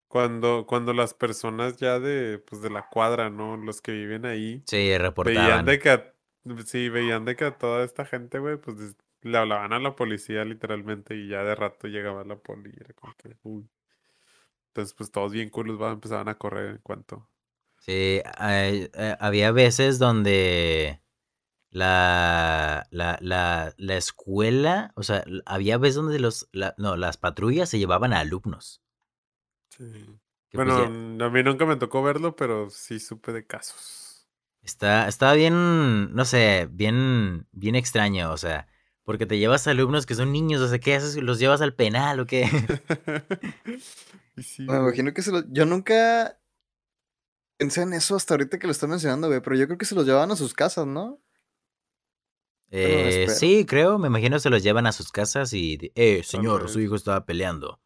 [0.08, 3.58] cuando, cuando las personas ya de, pues, de la cuadra, ¿no?
[3.58, 5.66] Los que viven ahí, Sí, veían reportaban.
[5.66, 6.16] de que, a-
[6.66, 8.96] sí, veían de que a toda esta gente, güey, pues,
[9.26, 12.94] le hablaban a la policía literalmente y ya de rato llegaba la poli y era
[12.94, 13.70] como que, uy.
[14.70, 17.28] Entonces, pues, todos bien culos, va, empezaban a correr en cuanto...
[17.80, 21.02] Sí, hay- eh, había veces donde
[21.72, 27.70] la, la, la, la escuela, o sea, había veces donde los, la- no, las patrullas
[27.70, 28.82] se llevaban a alumnos.
[29.70, 29.84] Sí.
[30.64, 30.86] pues Bueno,
[31.26, 34.28] a mí nunca me tocó verlo, pero sí supe de casos.
[34.62, 38.68] Está, está bien, no sé, bien, bien extraño, o sea,
[39.06, 41.16] porque te llevas a alumnos que son niños, o sea, ¿qué haces?
[41.16, 42.50] ¿Los llevas al penal o qué?
[44.38, 45.46] Sí, Me imagino que se los...
[45.48, 46.38] Yo nunca
[47.58, 49.96] pensé en eso hasta ahorita que lo estoy mencionando, güey, pero yo creo que se
[49.96, 51.22] los llevaban a sus casas, ¿no?
[52.72, 56.82] Eh, sí, creo, me imagino se los llevan a sus casas y, eh, señor, su
[56.82, 57.80] hijo estaba peleando.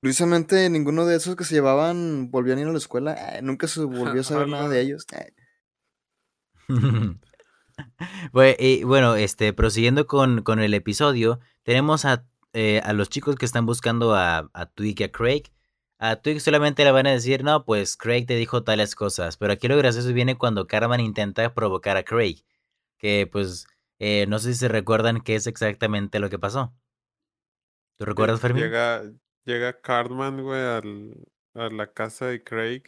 [0.00, 3.36] Curiosamente, ninguno de esos que se llevaban volvían a ir a la escuela.
[3.36, 5.06] eh, nunca se volvió a saber nada de ellos.
[5.12, 5.32] eh.
[8.58, 13.44] Y bueno, este, prosiguiendo con, con el episodio, tenemos a, eh, a los chicos que
[13.44, 15.44] están buscando a, a Twig y a Craig.
[15.98, 19.36] A Twig solamente le van a decir, no, pues Craig te dijo tales cosas.
[19.36, 22.44] Pero aquí lo gracioso viene cuando Carmen intenta provocar a Craig.
[22.98, 23.66] Que pues,
[23.98, 26.74] eh, no sé si se recuerdan qué es exactamente lo que pasó.
[27.98, 28.64] ¿Tú recuerdas, Fermín?
[28.64, 29.02] Llega,
[29.44, 31.14] llega Cartman, güey, al,
[31.54, 32.82] a la casa de Craig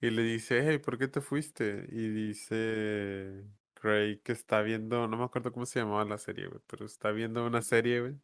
[0.00, 1.86] y le dice, hey, ¿por qué te fuiste?
[1.90, 3.44] Y dice
[3.82, 7.10] Craig que está viendo, no me acuerdo cómo se llamaba la serie, güey, pero está
[7.12, 8.14] viendo una serie, güey.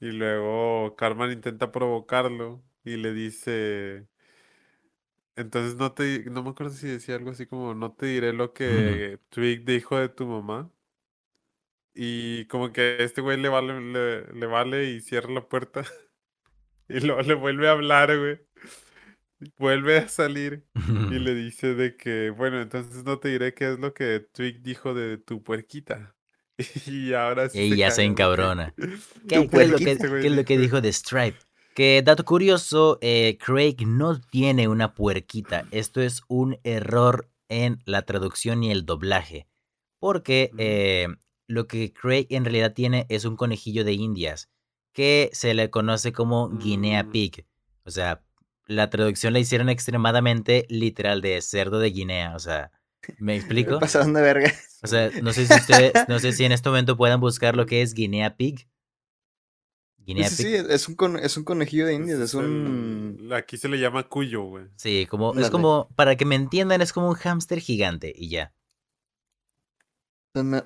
[0.00, 4.08] Y luego Cartman intenta provocarlo y le dice,
[5.36, 8.52] entonces no te, no me acuerdo si decía algo así como, no te diré lo
[8.54, 10.70] que Twig dijo de tu mamá.
[11.94, 15.84] Y como que este güey le vale, le, le vale y cierra la puerta.
[16.88, 18.40] Y luego le vuelve a hablar, güey.
[19.58, 20.64] Vuelve a salir
[21.12, 24.62] y le dice de que, bueno, entonces no te diré qué es lo que Twig
[24.62, 26.14] dijo de tu puerquita.
[26.86, 28.74] Y ahora sí Y se encabrona.
[29.28, 30.80] ¿Qué, qué es lo que, qué es lo que dijo.
[30.80, 31.36] de Stripe?
[31.74, 35.66] Que dato curioso, eh, Craig no tiene una puerquita.
[35.70, 39.46] Esto es un error en la traducción y el doblaje.
[39.98, 41.08] Porque eh,
[41.46, 44.48] lo que Craig en realidad tiene es un conejillo de indias
[44.94, 47.10] que se le conoce como Guinea Mm.
[47.10, 47.46] Pig.
[47.84, 48.22] O sea,
[48.66, 52.34] la traducción la hicieron extremadamente literal de cerdo de Guinea.
[52.34, 52.70] O sea,
[53.18, 53.78] ¿me Me explico?
[53.80, 54.52] pasaron de verga.
[54.82, 57.66] O sea, no sé si ustedes, no sé si en este momento puedan buscar lo
[57.66, 58.58] que es Guinea Pig.
[59.98, 60.46] Sí, Guinea sí, Pig.
[60.46, 63.16] sí, es un, con- es un conejillo de indias, es es un...
[63.20, 64.64] el- aquí se le llama cuyo, güey.
[64.76, 68.52] Sí, como, es como, para que me entiendan, es como un hámster gigante y ya.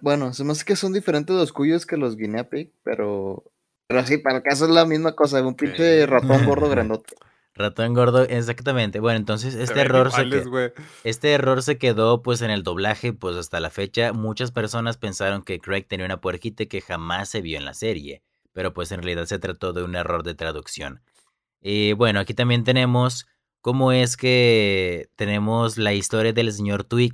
[0.03, 3.45] Bueno, se me hace que son diferentes los cuyos que los guinea pig, pero.
[3.87, 7.15] Pero sí, para el caso es la misma cosa, un pinche ratón gordo grandote.
[7.61, 8.99] Ratón gordo, exactamente.
[9.01, 10.73] Bueno, entonces este error se, iguales, que- güey.
[11.05, 15.43] este error se quedó pues en el doblaje, pues hasta la fecha muchas personas pensaron
[15.43, 19.03] que Craig tenía una puerquita que jamás se vio en la serie, pero pues en
[19.03, 21.03] realidad se trató de un error de traducción.
[21.61, 23.27] Y bueno, aquí también tenemos
[23.61, 27.13] cómo es que tenemos la historia del señor Twig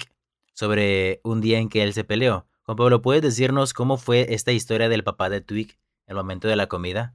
[0.54, 2.46] sobre un día en que él se peleó.
[2.62, 5.76] Juan Pablo, ¿puedes decirnos cómo fue esta historia del papá de Twig
[6.06, 7.14] el momento de la comida?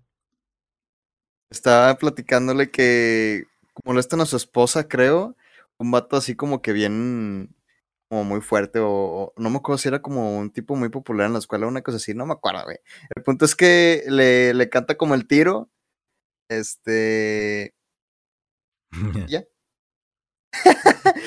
[1.51, 3.43] Estaba platicándole que
[3.83, 5.35] molestan a su esposa, creo.
[5.77, 7.53] Un vato así como que bien,
[8.09, 11.27] como muy fuerte, o, o no me acuerdo si era como un tipo muy popular
[11.27, 12.77] en la escuela, una cosa así, no me acuerdo, güey.
[13.15, 15.69] El punto es que le, le canta como el tiro.
[16.49, 17.73] Este.
[19.27, 19.43] Ya.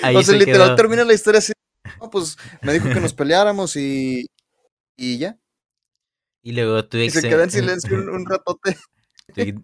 [0.02, 0.76] O sea, se literal quedó.
[0.76, 1.52] termina la historia así.
[2.00, 4.26] No, pues me dijo que nos peleáramos y.
[4.96, 5.38] Y ya.
[6.42, 8.76] Y luego Twig Y se se- queda en silencio un, un ratote.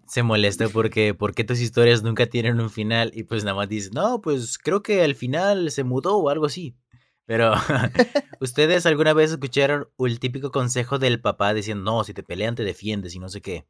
[0.07, 3.11] Se molesta porque ¿por qué tus historias nunca tienen un final?
[3.13, 6.45] Y pues nada más dice, no, pues creo que al final se mudó o algo
[6.45, 6.75] así.
[7.25, 7.53] Pero,
[8.41, 12.63] ¿ustedes alguna vez escucharon el típico consejo del papá diciendo, no, si te pelean te
[12.63, 13.65] defiendes y no sé qué?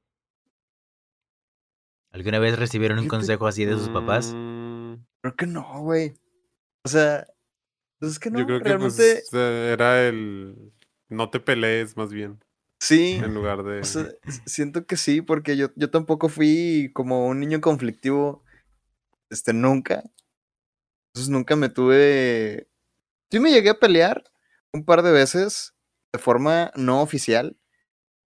[2.11, 4.33] ¿Alguna vez recibieron un consejo así de sus papás?
[4.35, 6.13] Mm, Creo que no, güey.
[6.83, 7.25] O sea.
[7.99, 8.97] Pues es que no, Yo creo que realmente.
[8.97, 10.73] pues, eh, era el
[11.09, 12.39] no te pelees más bien,
[12.81, 13.19] Sí.
[13.23, 13.79] en lugar de...
[13.79, 18.43] O sea, s- siento que sí, porque yo, yo tampoco fui como un niño conflictivo,
[19.29, 20.03] este, nunca.
[21.13, 22.67] Entonces nunca me tuve...
[23.31, 24.23] Sí me llegué a pelear
[24.73, 25.75] un par de veces
[26.11, 27.55] de forma no oficial,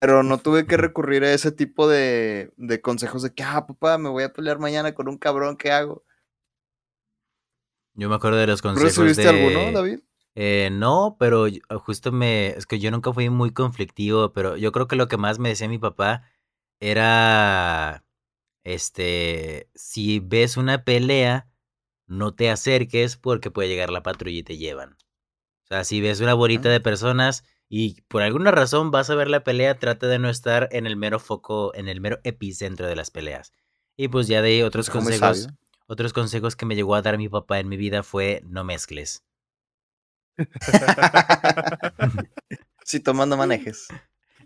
[0.01, 3.99] pero no tuve que recurrir a ese tipo de, de consejos de que, ah, papá,
[3.99, 6.05] me voy a pelear mañana con un cabrón, ¿qué hago?
[7.95, 9.29] Yo me acuerdo de los ¿Tú consejos recibiste de...
[9.29, 10.01] alguno, David?
[10.37, 12.49] Eh, no, pero yo- justo me...
[12.49, 15.49] Es que yo nunca fui muy conflictivo, pero yo creo que lo que más me
[15.51, 16.23] decía mi papá
[16.81, 18.05] era...
[18.65, 19.69] Este...
[19.75, 21.49] Si ves una pelea,
[22.07, 24.93] no te acerques porque puede llegar la patrulla y te llevan.
[25.65, 26.73] O sea, si ves una bolita Ah.
[26.73, 30.69] de personas y por alguna razón vas a ver la pelea, trata de no estar
[30.73, 33.53] en el mero foco, en el mero epicentro de las peleas.
[33.97, 35.49] Y pues ya de ahí otros consejos...
[35.87, 39.25] Otros consejos que me llegó a dar mi papá en mi vida fue no mezcles.
[42.85, 43.87] Si tomando manejes.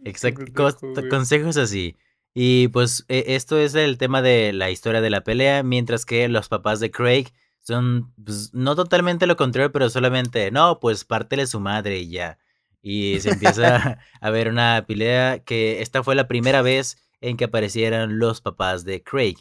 [0.05, 0.77] Exacto,
[1.09, 1.97] consejos así.
[2.35, 6.29] Y pues e- esto es el tema de la historia de la pelea, mientras que
[6.29, 11.47] los papás de Craig son pues, no totalmente lo contrario, pero solamente, no, pues pártele
[11.47, 12.39] su madre y ya.
[12.83, 17.45] Y se empieza a ver una pelea que esta fue la primera vez en que
[17.45, 19.37] aparecieran los papás de Craig,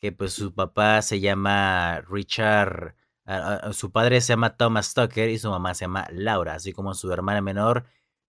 [0.00, 2.96] que pues su papá se llama Richard,
[3.36, 6.72] a- a- su padre se llama Thomas Tucker y su mamá se llama Laura, así
[6.72, 7.84] como su hermana menor,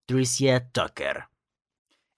[0.06, 1.26] Tricia Tucker.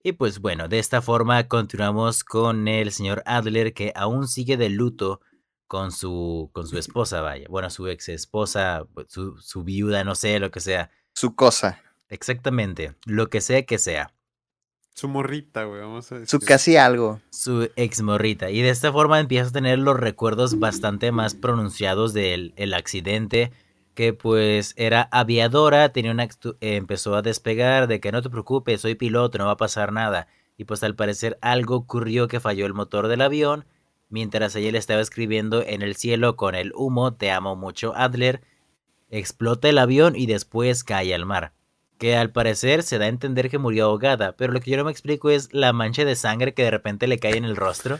[0.03, 4.69] Y pues bueno, de esta forma continuamos con el señor Adler que aún sigue de
[4.69, 5.21] luto
[5.67, 7.47] con su, con su esposa, vaya.
[7.49, 10.91] Bueno, su ex esposa, su, su viuda, no sé, lo que sea.
[11.15, 11.81] Su cosa.
[12.09, 14.13] Exactamente, lo que sea que sea.
[14.93, 16.39] Su morrita, güey, vamos a Su decir.
[16.47, 17.19] casi algo.
[17.31, 18.51] Su ex morrita.
[18.51, 23.51] Y de esta forma empieza a tener los recuerdos bastante más pronunciados del el accidente.
[23.95, 26.27] Que pues era aviadora, tenía una
[26.61, 30.27] empezó a despegar de que no te preocupes, soy piloto, no va a pasar nada.
[30.57, 33.65] Y pues al parecer algo ocurrió que falló el motor del avión.
[34.09, 38.41] Mientras ella le estaba escribiendo en el cielo con el humo, te amo mucho Adler.
[39.09, 41.53] Explota el avión y después cae al mar.
[42.03, 44.83] Que al parecer se da a entender que murió ahogada, pero lo que yo no
[44.83, 47.97] me explico es la mancha de sangre que de repente le cae en el rostro.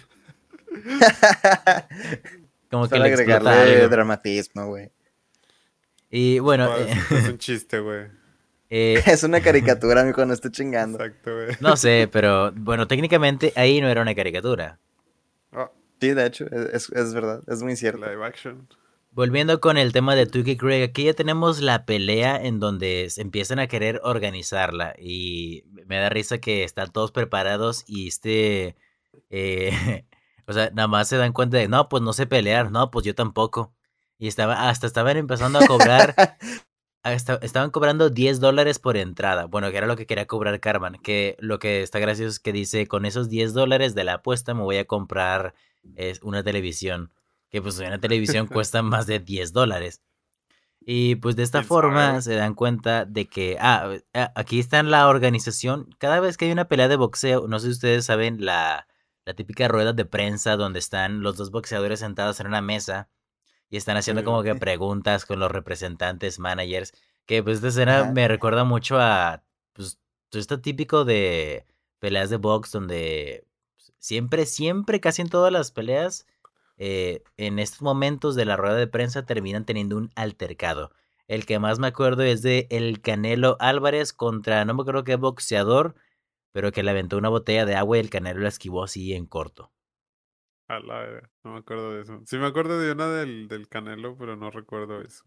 [2.70, 3.88] Como que le agregarle algo.
[3.88, 4.91] dramatismo, güey.
[6.10, 8.08] Y bueno, Ah, eh, es, es un chiste, güey.
[8.70, 11.01] eh, Es una caricatura, amigo, no estoy chingando.
[11.04, 11.56] Exacto, güey.
[11.62, 14.80] no sé, pero bueno, técnicamente ahí no era una caricatura.
[15.54, 18.06] Ah, Sí, de hecho, es, es verdad, es muy cierto.
[18.06, 18.68] live action.
[19.16, 23.22] Volviendo con el tema de y Craig, aquí ya tenemos la pelea en donde se
[23.22, 28.76] empiezan a querer organizarla y me da risa que están todos preparados y este,
[29.30, 30.05] eh,
[30.47, 33.05] o sea, nada más se dan cuenta de, no, pues no sé pelear, no, pues
[33.05, 33.72] yo tampoco.
[34.18, 36.16] Y estaba, hasta estaban empezando a cobrar,
[37.03, 40.95] hasta- estaban cobrando 10 dólares por entrada, bueno, que era lo que quería cobrar Carmen,
[41.03, 44.55] que lo que está gracioso es que dice, con esos 10 dólares de la apuesta
[44.55, 45.53] me voy a comprar
[45.95, 47.11] es, una televisión
[47.54, 50.01] que pues una televisión cuesta más de 10 dólares.
[50.82, 54.80] Y pues de esta ¿Quién forma se dan cuenta de que, ah, ah, aquí está
[54.80, 58.06] en la organización, cada vez que hay una pelea de boxeo, no sé si ustedes
[58.06, 58.88] saben la,
[59.24, 63.08] la típica rueda de prensa donde están los dos boxeadores sentados en una mesa
[63.70, 66.91] y están haciendo como que preguntas con los representantes, managers,
[67.28, 69.43] que pues esta escena me recuerda mucho a
[69.74, 69.99] pues,
[70.32, 71.68] está típico de
[71.99, 73.45] peleas de box donde
[73.99, 76.26] siempre, siempre, casi en todas las peleas,
[76.86, 80.91] eh, en estos momentos de la rueda de prensa terminan teniendo un altercado.
[81.29, 85.15] El que más me acuerdo es de El Canelo Álvarez contra, no me acuerdo qué
[85.15, 85.95] boxeador,
[86.51, 89.27] pero que le aventó una botella de agua y el Canelo la esquivó así en
[89.27, 89.71] corto.
[90.67, 92.21] A la no me acuerdo de eso.
[92.25, 95.23] Sí me acuerdo de una del, del Canelo, pero no recuerdo eso.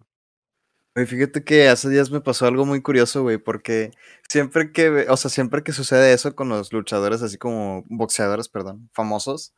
[0.94, 3.92] Güey, fíjate que hace días me pasó algo muy curioso, güey, porque
[4.28, 8.90] siempre que, o sea, siempre que sucede eso con los luchadores, así como boxeadores, perdón,
[8.92, 9.54] famosos,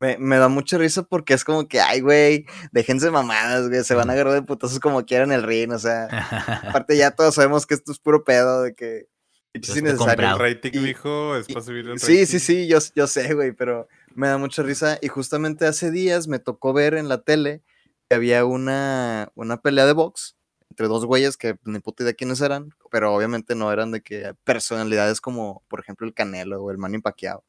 [0.00, 3.94] me, me da mucha risa porque es como que, ay, güey, déjense mamadas, güey, se
[3.94, 6.08] van a agarrar de putazos como quieran el ring, o sea,
[6.68, 9.08] aparte ya todos sabemos que esto es puro pedo, de que
[9.52, 10.30] es innecesario.
[10.30, 12.06] El rating, mijo, es para subir el rating.
[12.06, 15.90] Sí, sí, sí, yo, yo sé, güey, pero me da mucha risa y justamente hace
[15.90, 17.62] días me tocó ver en la tele
[18.08, 20.36] que había una, una pelea de box
[20.70, 24.34] entre dos güeyes que ni puta idea quiénes eran, pero obviamente no eran de que
[24.44, 27.44] personalidades como, por ejemplo, el Canelo o el Manny Pacquiao.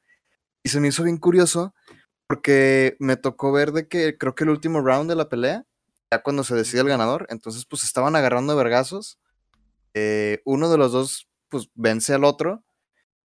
[0.63, 1.73] Y se me hizo bien curioso
[2.31, 5.65] porque me tocó ver de que creo que el último round de la pelea,
[6.09, 9.19] ya cuando se decide el ganador, entonces pues estaban agarrando vergazos.
[9.93, 12.63] Eh, uno de los dos pues vence al otro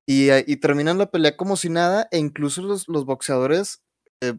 [0.07, 3.81] y, y, terminan la pelea como si nada e incluso los, los boxeadores
[4.23, 4.35] eh,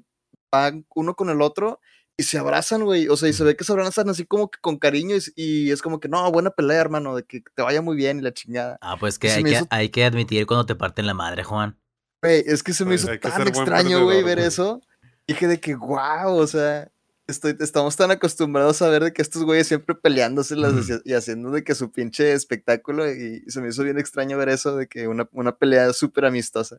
[0.52, 1.80] van uno con el otro
[2.18, 3.08] y se abrazan, güey.
[3.08, 5.82] O sea, y se ve que se abrazan así como que con cariño y, es
[5.82, 8.78] como que, no, buena pelea, hermano, de que te vaya muy bien y la chingada.
[8.82, 11.80] Ah, pues que, hay que, hay que admitir cuando te parten la madre, Juan.
[12.22, 14.82] Güey, es que se me pues hizo tan extraño, güey, ver eso.
[15.28, 16.90] Dije de que, wow, o sea,
[17.28, 20.56] estoy, estamos tan acostumbrados a ver de que estos güeyes siempre peleándose
[21.04, 24.76] y haciendo de que su pinche espectáculo y se me hizo bien extraño ver eso
[24.76, 26.78] de que una, una pelea súper amistosa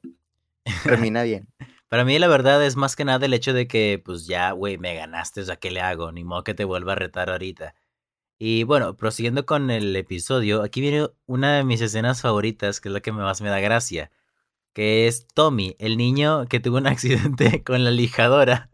[0.84, 1.49] termina bien.
[1.89, 4.76] Para mí la verdad es más que nada el hecho de que, pues ya, güey,
[4.76, 6.12] me ganaste, o sea, ¿qué le hago?
[6.12, 7.74] Ni modo que te vuelva a retar ahorita.
[8.39, 12.93] Y bueno, prosiguiendo con el episodio, aquí viene una de mis escenas favoritas, que es
[12.93, 14.11] la que más me da gracia,
[14.73, 18.71] que es Tommy, el niño que tuvo un accidente con la lijadora.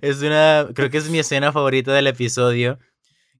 [0.00, 2.78] es una, creo que es mi escena favorita del episodio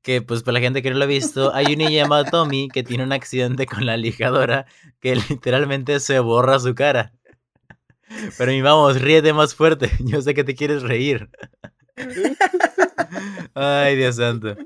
[0.06, 2.68] que pues para la gente que no lo ha visto, hay un niño llamado Tommy
[2.68, 4.66] que tiene un accidente con la lijadora
[5.00, 7.12] que literalmente se borra su cara.
[8.38, 9.90] Pero mi vamos, ríete más fuerte.
[9.98, 11.28] Yo sé que te quieres reír.
[13.54, 14.56] Ay, Dios santo.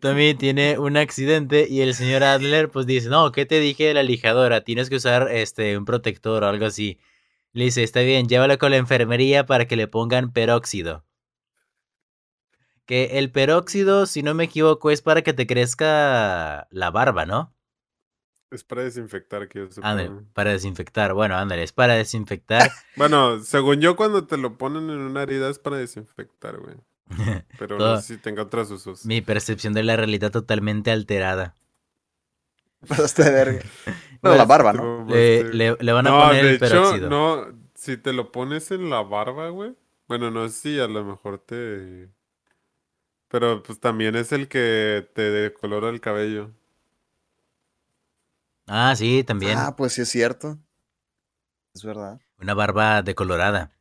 [0.00, 3.94] Tommy tiene un accidente y el señor Adler pues dice, no, ¿qué te dije de
[3.94, 4.62] la lijadora?
[4.62, 6.98] Tienes que usar este un protector o algo así.
[7.52, 11.04] Le dice, está bien, llévalo con la enfermería para que le pongan peróxido.
[12.84, 17.56] Que el peróxido, si no me equivoco, es para que te crezca la barba, ¿no?
[18.50, 19.68] Es para desinfectar, que yo
[20.32, 21.14] para desinfectar.
[21.14, 22.70] Bueno, ándale, es para desinfectar.
[22.96, 26.76] bueno, según yo, cuando te lo ponen en una herida es para desinfectar, güey.
[27.58, 29.06] Pero no sé si tenga otros usos.
[29.06, 31.54] Mi percepción de la realidad totalmente alterada.
[32.88, 33.60] Pasaste de verga.
[34.22, 35.06] Bueno, la barba, ¿no?
[35.06, 37.08] Le, van a poner el peróxido.
[37.08, 39.76] no, si te lo pones en la barba, güey.
[40.08, 42.08] Bueno, no sé si a lo mejor te
[43.28, 46.52] pero pues también es el que te decolora el cabello.
[48.66, 49.58] Ah, sí, también.
[49.58, 50.58] Ah, pues sí es cierto.
[51.74, 52.20] Es verdad.
[52.40, 53.72] Una barba decolorada.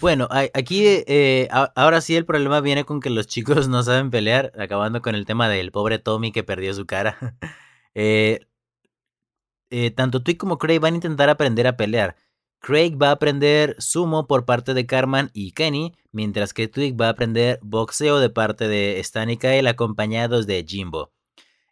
[0.00, 4.52] Bueno, aquí eh, ahora sí el problema viene con que los chicos no saben pelear,
[4.58, 7.16] acabando con el tema del pobre Tommy que perdió su cara.
[8.00, 8.46] Eh,
[9.70, 12.16] eh, tanto tú como Craig van a intentar aprender a pelear.
[12.60, 17.06] Craig va a aprender sumo por parte de Carman y Kenny, mientras que Twig va
[17.06, 21.12] a aprender boxeo de parte de Stan y Kyle acompañados de Jimbo.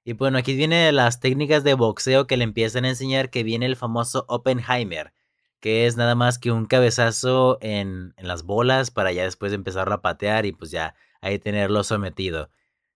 [0.05, 3.67] Y bueno, aquí vienen las técnicas de boxeo que le empiezan a enseñar, que viene
[3.67, 5.12] el famoso Oppenheimer,
[5.61, 9.94] que es nada más que un cabezazo en, en las bolas para ya después empezarlo
[9.94, 12.50] a patear y pues ya ahí tenerlo sometido.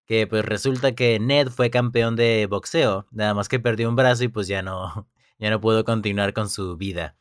[0.06, 4.24] Que pues resulta que Ned fue campeón de boxeo, nada más que perdió un brazo
[4.24, 5.08] y pues ya no,
[5.38, 7.16] ya no pudo continuar con su vida.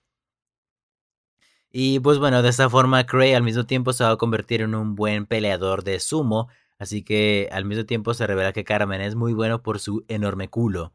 [1.72, 4.74] Y pues bueno, de esta forma Cray al mismo tiempo se va a convertir en
[4.76, 6.48] un buen peleador de sumo,
[6.80, 10.50] así que al mismo tiempo se revela que Carmen es muy bueno por su enorme
[10.50, 10.94] culo.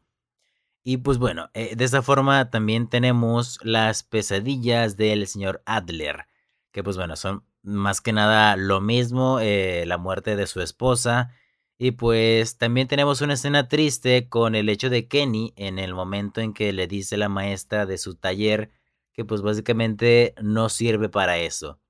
[0.86, 6.26] Y pues bueno, eh, de esta forma también tenemos las pesadillas del señor Adler,
[6.72, 11.30] que pues bueno, son más que nada lo mismo, eh, la muerte de su esposa.
[11.78, 16.42] Y pues también tenemos una escena triste con el hecho de Kenny en el momento
[16.42, 18.70] en que le dice la maestra de su taller
[19.14, 21.80] que pues básicamente no sirve para eso.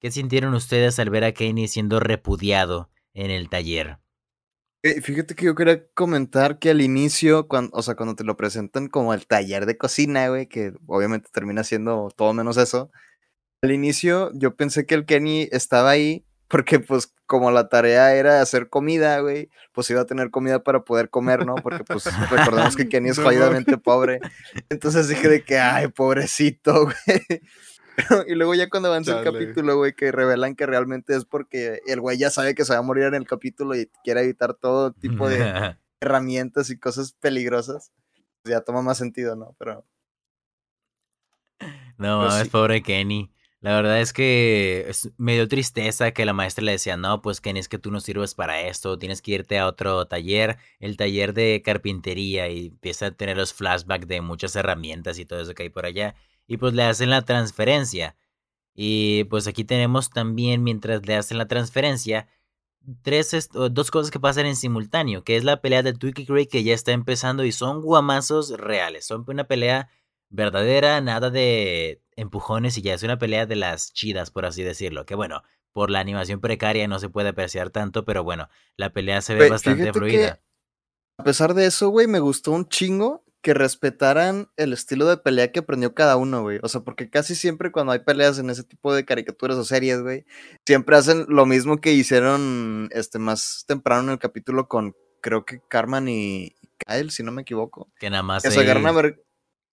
[0.00, 4.01] ¿Qué sintieron ustedes al ver a Kenny siendo repudiado en el taller?
[4.84, 8.36] Eh, fíjate que yo quería comentar que al inicio, cuando, o sea, cuando te lo
[8.36, 12.90] presentan como el taller de cocina, güey, que obviamente termina siendo todo menos eso,
[13.62, 18.42] Al inicio yo pensé que el Kenny estaba ahí porque pues como la tarea era
[18.42, 21.56] hacer comida, güey, pues iba a tener comida para poder comer, ¿no?
[21.56, 24.20] Porque pues recordemos que Kenny es jodidamente pobre.
[24.70, 27.42] Entonces dije de que, ay, pobrecito, güey.
[28.26, 32.00] y luego ya cuando avanza el capítulo, güey, que revelan que realmente es porque el
[32.00, 34.92] güey ya sabe que se va a morir en el capítulo y quiere evitar todo
[34.92, 35.38] tipo de
[36.00, 37.92] herramientas y cosas peligrosas.
[38.42, 39.54] pues, Ya toma más sentido, ¿no?
[39.58, 39.84] Pero
[41.98, 42.50] No Pues mames, sí.
[42.50, 43.30] pobre Kenny.
[43.60, 47.40] La verdad es que es- me dio tristeza que la maestra le decía, no, pues
[47.40, 50.96] Kenny, es que tú no sirves para esto, tienes que irte a otro taller, el
[50.96, 55.54] taller de carpintería, y empieza a tener los flashbacks de muchas herramientas y todo eso
[55.54, 56.16] que hay por allá,
[56.52, 58.14] y pues le hacen la transferencia.
[58.74, 62.28] Y pues aquí tenemos también, mientras le hacen la transferencia,
[63.00, 66.62] tres dos cosas que pasan en simultáneo, que es la pelea de Twiki Craig que
[66.62, 69.88] ya está empezando y son guamazos reales, son una pelea
[70.28, 75.06] verdadera, nada de empujones y ya es una pelea de las chidas, por así decirlo,
[75.06, 75.40] que bueno,
[75.72, 79.48] por la animación precaria no se puede apreciar tanto, pero bueno, la pelea se ve
[79.48, 80.42] bastante fluida.
[81.16, 85.50] a pesar de eso, güey, me gustó un chingo que respetaran el estilo de pelea
[85.50, 86.60] que aprendió cada uno, güey.
[86.62, 90.00] O sea, porque casi siempre cuando hay peleas en ese tipo de caricaturas o series,
[90.00, 90.24] güey,
[90.64, 95.60] siempre hacen lo mismo que hicieron este más temprano en el capítulo con creo que
[95.68, 96.54] Carmen y
[96.86, 97.90] Kyle, si no me equivoco.
[97.98, 99.24] Que nada más Que se agarran a ver,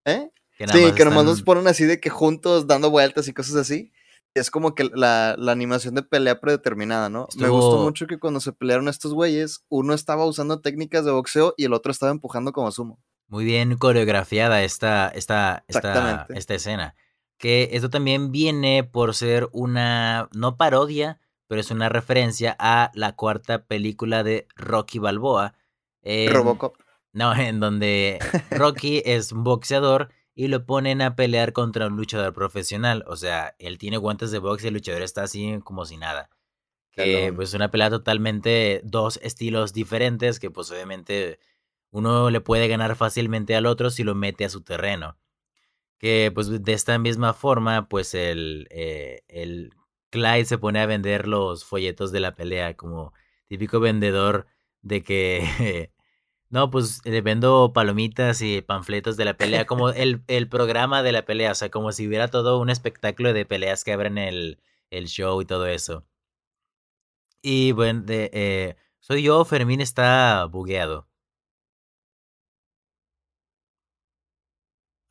[0.05, 0.31] ¿eh?
[0.57, 1.45] que nada Sí, más que nomás están...
[1.45, 3.91] ponen así de que juntos dando vueltas y cosas así.
[4.33, 7.27] Es como que la, la animación de pelea predeterminada, ¿no?
[7.37, 11.55] Me gustó mucho que cuando se pelearon estos güeyes, uno estaba usando técnicas de boxeo
[11.57, 12.99] y el otro estaba empujando como sumo.
[13.29, 16.95] Muy bien coreografiada esta, esta, esta, esta escena.
[17.37, 23.15] Que esto también viene por ser una, no parodia, pero es una referencia a la
[23.15, 25.53] cuarta película de Rocky Balboa.
[26.01, 26.75] En, Robocop.
[27.13, 28.19] no, en donde
[28.51, 33.03] Rocky es un boxeador y lo ponen a pelear contra un luchador profesional.
[33.07, 36.29] O sea, él tiene guantes de box y el luchador está así como si nada.
[36.91, 41.39] Que pues una pelea totalmente dos estilos diferentes que pues obviamente
[41.91, 45.17] uno le puede ganar fácilmente al otro si lo mete a su terreno.
[45.99, 49.73] Que pues de esta misma forma pues el, eh, el
[50.11, 53.13] Clyde se pone a vender los folletos de la pelea como
[53.47, 54.47] típico vendedor
[54.81, 55.91] de que
[56.49, 61.11] no pues le vendo palomitas y panfletos de la pelea como el, el programa de
[61.11, 64.59] la pelea, o sea como si hubiera todo un espectáculo de peleas que abren el,
[64.91, 66.05] el show y todo eso.
[67.41, 71.08] Y bueno, de, eh, soy yo, Fermín está bugueado.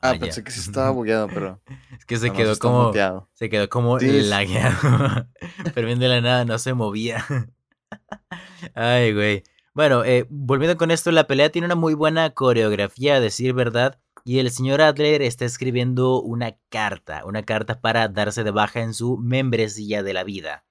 [0.01, 1.61] Ah, Ah, pensé que sí estaba bugueado, pero
[1.99, 3.29] Es que se quedó como, muteado.
[3.35, 4.77] se quedó como Sí, lagueado.
[5.75, 7.25] Fermín de la nada no se movía.
[8.75, 9.43] Ay, güey.
[9.75, 14.01] Bueno, eh, volviendo con esto, la pelea tiene una muy buena coreografía, a decir verdad.
[14.25, 18.93] Y el señor Adler está escribiendo una carta, una carta para darse de baja en
[18.95, 20.65] su membresía de la vida.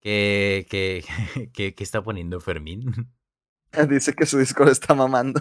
[0.00, 1.04] ¿Qué, qué,
[1.52, 3.10] qué, qué está poniendo Fermín?
[3.88, 5.40] Dice que su disco le está mamando.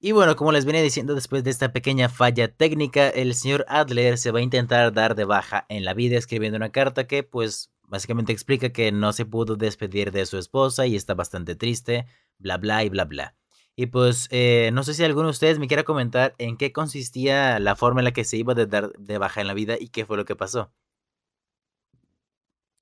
[0.00, 4.18] Y bueno, como les venía diciendo, después de esta pequeña falla técnica, el señor Adler
[4.18, 7.72] se va a intentar dar de baja en la vida escribiendo una carta que pues
[7.82, 12.06] básicamente explica que no se pudo despedir de su esposa y está bastante triste,
[12.38, 13.34] bla bla y bla bla.
[13.74, 17.58] Y pues eh, no sé si alguno de ustedes me quiera comentar en qué consistía
[17.58, 19.88] la forma en la que se iba a dar de baja en la vida y
[19.88, 20.72] qué fue lo que pasó.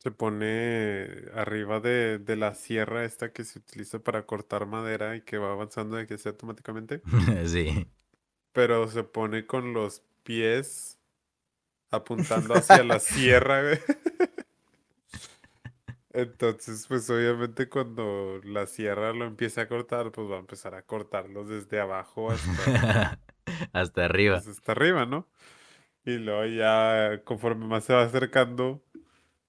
[0.05, 5.23] Se pone arriba de, de la sierra esta que se utiliza para cortar madera y
[5.23, 7.03] que va avanzando de que sea automáticamente.
[7.47, 7.87] sí.
[8.53, 10.99] Pero se pone con los pies
[11.91, 13.79] apuntando hacia la sierra, güey.
[16.13, 20.83] Entonces, pues obviamente cuando la sierra lo empiece a cortar, pues va a empezar a
[20.83, 23.19] cortarlos desde abajo hasta,
[23.73, 24.45] Hasta arriba.
[24.45, 25.27] pues, hasta arriba, ¿no?
[26.05, 28.83] Y luego ya conforme más se va acercando,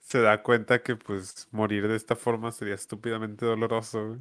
[0.06, 4.20] se da cuenta que pues morir de esta forma sería estúpidamente doloroso.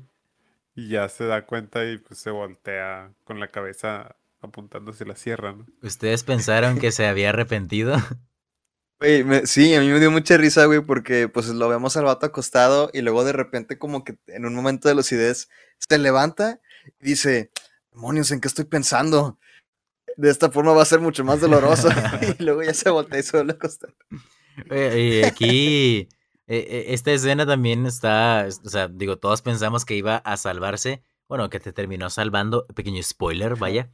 [0.77, 5.17] Y ya se da cuenta y pues se voltea con la cabeza apuntando hacia la
[5.17, 5.67] sierra, ¿no?
[5.83, 7.97] ¿Ustedes pensaron que se había arrepentido?
[9.01, 12.25] Me- sí, a mí me dio mucha risa, güey, porque pues lo vemos al vato
[12.27, 16.61] acostado y luego de repente como que en un momento de lucidez se levanta
[17.01, 17.51] y dice,
[17.93, 19.39] demonios, ¿en qué estoy pensando?
[20.17, 21.91] De esta forma va a ser mucho más doloroso.
[22.39, 23.95] y luego ya se voltea y se vuelve a acostar.
[24.71, 26.09] Oye, Y aquí,
[26.47, 30.37] eh, eh, esta escena también está, es- o sea, digo, todos pensamos que iba a
[30.37, 33.91] salvarse, bueno, que te terminó salvando, pequeño spoiler, vaya,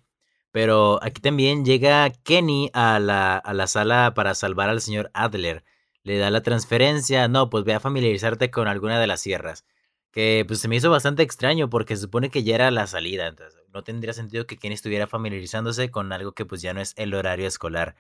[0.53, 5.65] pero aquí también llega Kenny a la, a la sala para salvar al señor Adler,
[6.03, 9.65] le da la transferencia, no, pues ve a familiarizarte con alguna de las sierras,
[10.13, 13.29] que pues se me hizo bastante extraño porque se supone que ya era la salida,
[13.29, 16.95] entonces no tendría sentido que Kenny estuviera familiarizándose con algo que pues ya no es
[16.97, 17.95] el horario escolar.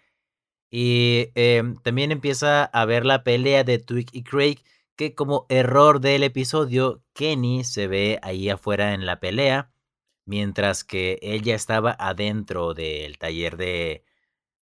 [0.70, 4.58] Y em, también empieza a ver la pelea de Twig y Craig,
[4.96, 9.72] que como error del episodio, Kenny se ve ahí afuera en la pelea,
[10.26, 14.04] mientras que ella estaba adentro del taller de,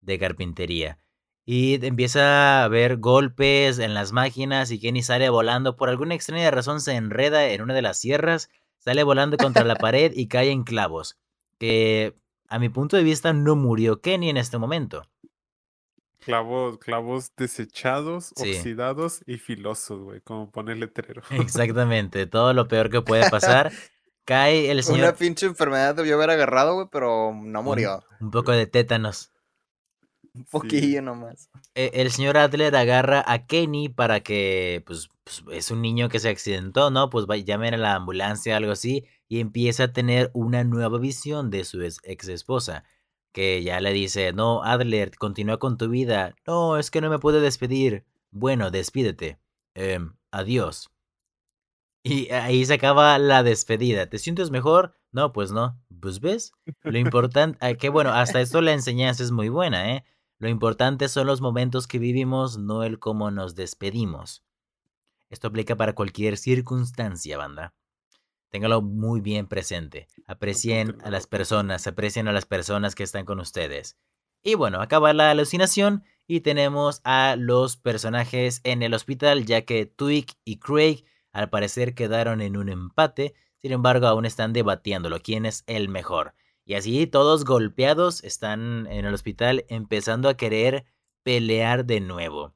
[0.01, 1.01] de carpintería.
[1.45, 5.77] Y empieza a ver golpes en las máquinas y Kenny sale volando.
[5.77, 9.77] Por alguna extraña razón se enreda en una de las sierras, sale volando contra la
[9.77, 11.19] pared y cae en clavos.
[11.59, 12.17] Que
[12.49, 15.05] a mi punto de vista no murió Kenny en este momento.
[16.27, 21.23] Clavos, clavos desechados, oxidados y filosos, güey, como pone el letrero.
[21.31, 23.71] Exactamente, todo lo peor que puede pasar.
[24.25, 25.05] Cae el señor.
[25.05, 28.03] Una pinche enfermedad debió haber agarrado, güey, pero no murió.
[28.19, 29.31] Un, poco de tétanos.
[30.35, 31.49] Un poquillo nomás.
[31.77, 36.19] E, el señor Adler agarra a Kenny para que, pues, pues, es un niño que
[36.19, 37.09] se accidentó, ¿no?
[37.09, 41.63] Pues llamen a la ambulancia, algo así, y empieza a tener una nueva visión de
[41.63, 42.83] su ex esposa
[43.37, 46.35] que ya le dice, no, Adler, continúa con tu vida.
[46.47, 48.07] No, es que no me puedo despedir.
[48.31, 49.39] Bueno, despídete.
[49.75, 50.91] Em, adiós.
[52.03, 54.09] Y ahí se acaba la despedida.
[54.09, 54.97] ¿Te sientes mejor?
[55.13, 55.79] No, pues no.
[56.01, 60.05] Pues ves, lo importante, que bueno, hasta esto la enseñanza es muy buena, ¿eh?
[60.39, 64.45] Lo importante son los momentos que vivimos, no el cómo nos despedimos.
[65.29, 67.75] Esto aplica para cualquier circunstancia, banda.
[68.51, 70.09] Téngalo muy bien presente.
[70.27, 73.97] Aprecien a las personas, aprecien a las personas que están con ustedes.
[74.43, 79.87] Y bueno, acaba la alucinación y tenemos a los personajes en el hospital, ya que
[79.87, 83.35] Twig y Craig al parecer quedaron en un empate.
[83.59, 86.35] Sin embargo, aún están debatiéndolo, quién es el mejor.
[86.65, 90.85] Y así todos golpeados están en el hospital empezando a querer
[91.23, 92.56] pelear de nuevo.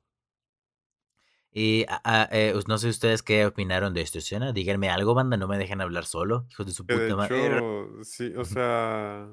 [1.52, 1.84] Y
[2.30, 4.52] eh, no sé ustedes qué opinaron de esta escena.
[4.52, 7.60] Díganme algo, banda, no me dejen hablar solo, hijos de su puta madre.
[8.02, 9.28] Sí, o sea,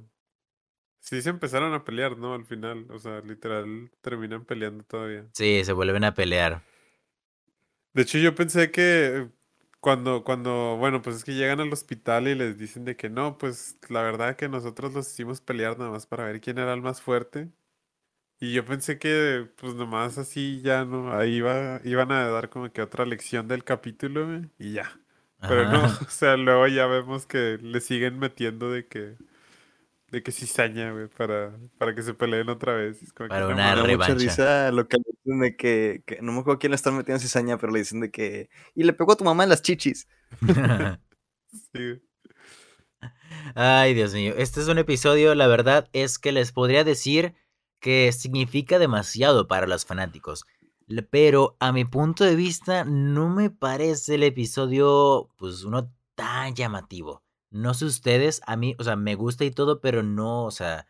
[1.00, 2.34] sí se empezaron a pelear, ¿no?
[2.34, 5.28] Al final, o sea, literal terminan peleando todavía.
[5.34, 6.64] Sí, se vuelven a pelear.
[7.94, 9.30] De hecho, yo pensé que
[9.80, 13.38] cuando, cuando, bueno, pues es que llegan al hospital y les dicen de que no,
[13.38, 16.82] pues la verdad que nosotros los hicimos pelear nada más para ver quién era el
[16.82, 17.50] más fuerte.
[18.40, 22.72] Y yo pensé que, pues nomás así ya no, ahí iba, iban a dar como
[22.72, 25.00] que otra lección del capítulo y ya.
[25.42, 29.16] Pero no, o sea, luego ya vemos que le siguen metiendo de que,
[30.12, 33.00] de que cizaña, güey, para, para que se peleen otra vez.
[33.16, 34.14] para una revancha.
[34.14, 37.20] mucha risa lo que dicen de que, que, no me acuerdo quién le están metiendo
[37.20, 40.08] cizaña, pero le dicen de que, y le pegó a tu mamá en las chichis.
[41.74, 42.02] sí.
[43.56, 47.34] Ay, Dios mío, este es un episodio, la verdad es que les podría decir
[47.80, 50.46] que significa demasiado para los fanáticos.
[51.10, 57.24] Pero a mi punto de vista no me parece el episodio pues uno tan llamativo.
[57.50, 60.88] No sé ustedes, a mí, o sea, me gusta y todo, pero no, o sea,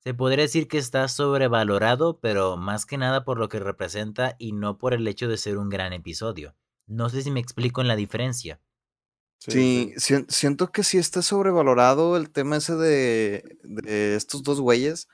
[0.00, 4.52] se podría decir que está sobrevalorado, pero más que nada por lo que representa y
[4.52, 6.54] no por el hecho de ser un gran episodio.
[6.86, 8.60] No sé si me explico en la diferencia.
[9.38, 9.92] Sí,
[10.28, 15.08] siento que sí está sobrevalorado el tema ese de, de estos dos güeyes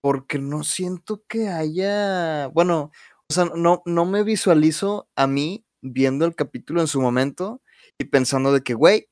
[0.00, 2.92] porque no siento que haya, bueno,
[3.28, 7.60] o sea, no, no me visualizo a mí viendo el capítulo en su momento
[7.98, 9.08] y pensando de que, güey,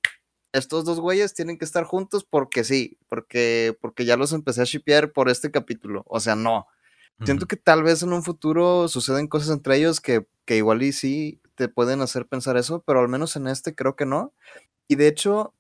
[0.53, 4.64] estos dos güeyes tienen que estar juntos porque sí, porque, porque ya los empecé a
[4.64, 6.05] shipear por este capítulo.
[6.07, 6.66] O sea, no.
[7.24, 10.93] Siento que tal vez en un futuro suceden cosas entre ellos que, que igual y
[10.93, 14.34] sí te pueden hacer pensar eso, pero al menos en este creo que no.
[14.87, 15.55] Y de hecho,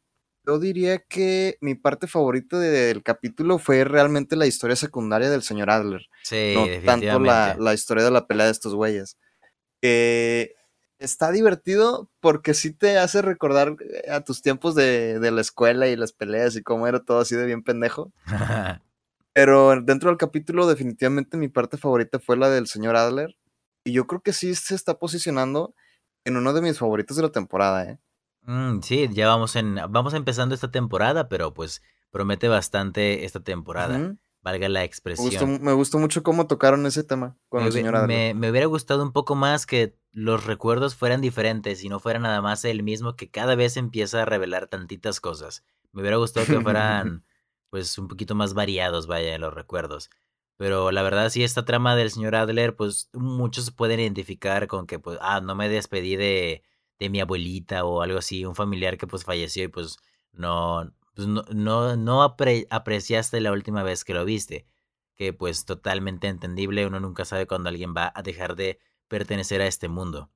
[0.46, 5.70] yo diría que mi parte favorita del capítulo fue realmente la historia secundaria del señor
[5.70, 6.02] Adler.
[6.22, 9.18] Sí, no tanto la, la, historia de la pelea de estos güeyes.
[9.82, 15.88] está divertido porque sí te hace recordar eh, a tus tiempos de, de, la escuela
[15.88, 18.12] y las peleas y cómo era todo así de bien pendejo.
[19.32, 23.36] Pero dentro del capítulo definitivamente mi parte favorita fue la del señor Adler.
[23.84, 25.74] Y yo creo que sí se está posicionando
[26.24, 27.98] en uno de mis favoritos de la temporada, ¿eh?
[28.46, 34.16] Mm, sí, ya vamos en vamos empezando esta temporada, pero pues promete bastante esta temporada,
[34.40, 35.60] valga la expresión.
[35.62, 39.02] me gustó mucho cómo tocaron ese tema con Me el señor me me hubiera gustado
[39.02, 43.16] un poco más que los recuerdos fueran diferentes y no fuera nada más el mismo
[43.16, 45.62] que cada vez empieza a revelar tantitas cosas.
[45.92, 47.22] Me hubiera gustado que fueran,
[47.70, 50.08] pues, un poquito más variados, vaya, los recuerdos.
[50.56, 54.86] Pero la verdad sí, esta trama del señor Adler, pues, muchos se pueden identificar con
[54.86, 56.62] que, pues, ah, no me despedí de
[56.98, 59.98] de mi abuelita o algo así, un familiar que pues falleció y pues
[60.32, 64.66] no, pues, no, no, no apreciaste la última vez que lo viste.
[65.16, 68.78] Que pues totalmente entendible, uno nunca sabe cuándo alguien va a dejar de
[69.08, 70.30] pertenecer a este mundo.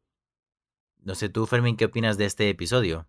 [1.03, 3.07] No sé tú, Fermín, ¿qué opinas de este episodio?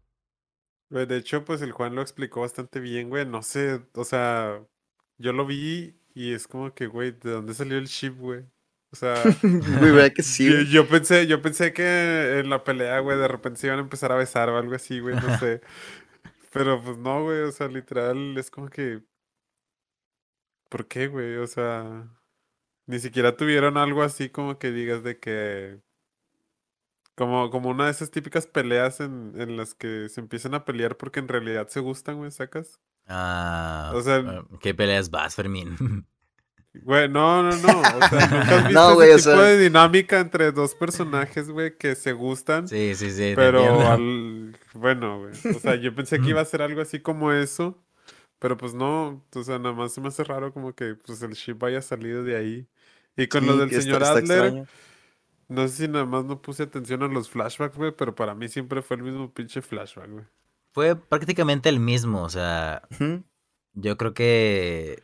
[0.89, 3.25] De hecho, pues el Juan lo explicó bastante bien, güey.
[3.25, 4.61] No sé, o sea,
[5.17, 8.45] yo lo vi Y es como que, güey, ¿de dónde salió el ship, güey?
[8.93, 10.67] O sea, Güey, ¿verdad que sí?
[10.69, 14.11] yo, pensé, yo pensé que en la pelea, güey, de repente se iban a empezar
[14.11, 15.61] a besar o algo así, güey, no sé.
[16.51, 19.01] Pero pues no, güey, o sea, literal, es como que,
[20.69, 21.37] ¿por qué, güey?
[21.37, 22.09] O sea,
[22.87, 25.79] ni siquiera tuvieron algo así como que digas de que,
[27.15, 30.97] como, como una de esas típicas peleas en, en las que se empiezan a pelear
[30.97, 32.81] porque en realidad se gustan, güey, sacas.
[33.07, 35.77] Ah, O sea, ah, ¿qué peleas vas, Fermín?
[36.73, 37.79] Güey, no, no, no.
[37.81, 40.73] O sea, ¿nunca has visto No, ese güey, o tipo sea- de dinámica entre dos
[40.75, 42.67] personajes, güey, que se gustan?
[42.67, 43.33] sí, sí, sí.
[43.35, 44.57] Pero al...
[44.73, 45.33] Bueno, güey.
[45.55, 47.77] O sea, yo pensé que iba a ser algo así como eso.
[48.39, 49.23] Pero pues no.
[49.35, 52.23] O sea, nada más se me hace raro como que pues el ship haya salido
[52.23, 52.67] de ahí.
[53.17, 54.65] Y con lo Sí, del que está- señor está Adler, extraño.
[55.49, 58.47] no sé si nada más no puse atención a los flashbacks, güey, pero para mí
[58.47, 60.25] siempre fue el mismo pinche flashback, güey.
[60.73, 62.81] Fue prácticamente el mismo, o sea,
[63.73, 65.03] yo creo que...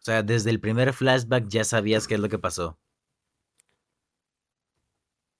[0.00, 2.78] O sea, desde el primer flashback ya sabías qué es lo que pasó.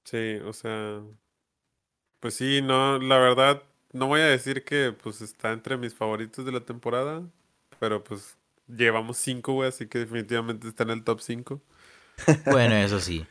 [0.04, 1.02] Sí, o sea,
[2.20, 6.44] pues sí, no, la verdad, no voy a decir que pues está entre mis favoritos
[6.44, 7.22] de la temporada,
[7.78, 8.36] pero pues
[8.68, 11.62] llevamos cinco, güey, así que definitivamente está en el top 5.
[12.46, 13.24] Bueno, eso sí.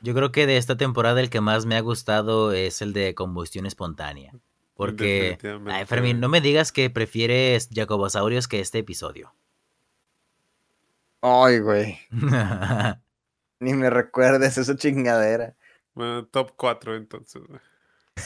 [0.00, 3.14] Yo creo que de esta temporada el que más me ha gustado es el de
[3.14, 4.32] combustión espontánea.
[4.74, 5.84] Porque, ay.
[5.84, 9.34] Fermín, no me digas que prefieres Jacobosaurios que este episodio.
[11.22, 11.98] Ay, güey.
[13.60, 15.54] Ni me recuerdes esa chingadera.
[15.94, 17.42] Bueno, top 4 entonces.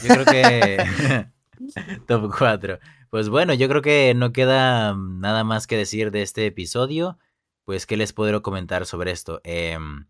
[0.03, 1.27] Yo creo que...
[2.07, 2.79] Top 4.
[3.09, 7.17] Pues bueno, yo creo que no queda nada más que decir de este episodio.
[7.63, 9.39] Pues, ¿qué les puedo comentar sobre esto?
[9.45, 10.07] Em,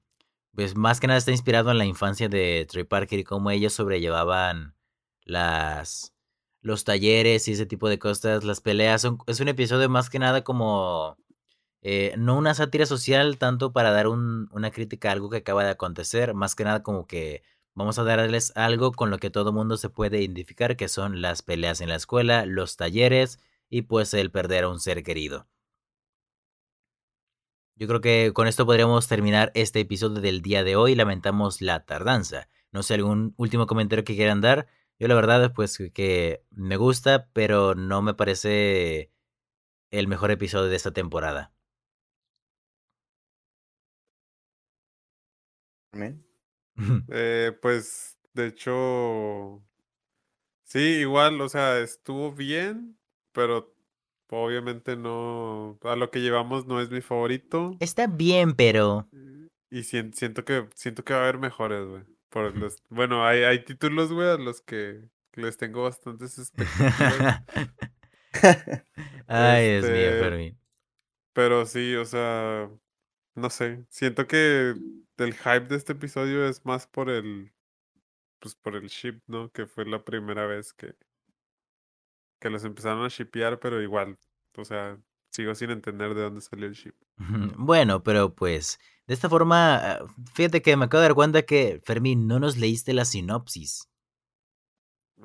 [0.55, 3.73] pues más que nada está inspirado en la infancia de Trey Parker y cómo ellos
[3.73, 4.75] sobrellevaban
[5.23, 6.13] las
[6.61, 9.03] los talleres y ese tipo de cosas, las peleas.
[9.03, 11.15] Son- es un episodio más que nada como
[11.87, 15.63] eh, no una sátira social tanto para dar un- una crítica a algo que acaba
[15.63, 17.43] de acontecer, más que nada como que
[17.75, 21.41] vamos a darles algo con lo que todo mundo se puede identificar, que son las
[21.43, 25.47] peleas en la escuela, los talleres y pues el perder a un ser querido.
[27.75, 30.95] Yo creo que con esto podríamos terminar este episodio del día de hoy.
[30.95, 32.47] Lamentamos la tardanza.
[32.71, 34.67] No sé, algún último comentario que quieran dar.
[34.99, 39.11] Yo la verdad, pues que me gusta, pero no me parece
[39.91, 41.54] el mejor episodio de esta temporada.
[45.95, 46.23] Amén.
[47.09, 49.63] Eh, pues, de hecho,
[50.63, 52.97] sí, igual, o sea, estuvo bien,
[53.31, 53.73] pero
[54.29, 57.71] obviamente no, a lo que llevamos no es mi favorito.
[57.79, 59.07] Está bien, pero...
[59.69, 62.03] Y sien- siento que siento que va a haber mejores, güey.
[62.29, 65.01] Por los, bueno, hay, hay títulos, güey, a los que
[65.33, 67.41] les tengo bastantes expectativas.
[69.27, 70.57] Ay, Dios mío, Este, Fermín.
[71.33, 72.69] Pero sí, o sea,
[73.35, 73.85] no sé.
[73.89, 74.75] Siento que
[75.17, 77.51] el hype de este episodio es más por el,
[78.39, 79.51] pues por el ship, ¿no?
[79.51, 80.95] Que fue la primera vez que,
[82.39, 84.17] que los empezaron a shipear, pero igual,
[84.57, 84.97] o sea,
[85.31, 86.95] sigo sin entender de dónde salió el ship.
[87.57, 91.81] Bueno, pero pues, de esta forma, ah, fíjate que me acabo de dar cuenta que,
[91.83, 93.89] Fermín, no nos leíste la sinopsis.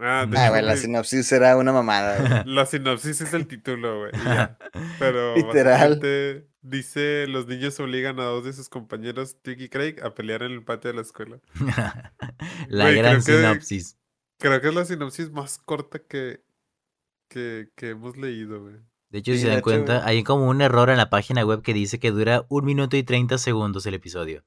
[0.03, 2.17] Ah, de Ah, güey, la sinopsis era una mamada.
[2.18, 2.43] güey.
[2.55, 4.13] la sinopsis es el título, güey.
[4.25, 4.57] ya.
[4.99, 6.01] Pero Literal.
[6.63, 10.53] dice, los niños obligan a dos de sus compañeros, Tick y Craig, a pelear en
[10.53, 11.39] el patio de la escuela.
[12.68, 13.97] la Güey, gran creo que- sinopsis.
[14.39, 16.43] Creo que es la sinopsis más corta que,
[17.29, 18.77] que, que hemos leído, güey.
[19.11, 20.09] De hecho, Sí, si se dan hecho, cuenta, güey.
[20.09, 23.03] hay como un error en la página web que dice que dura un minuto y
[23.03, 24.45] 30 segundos el episodio.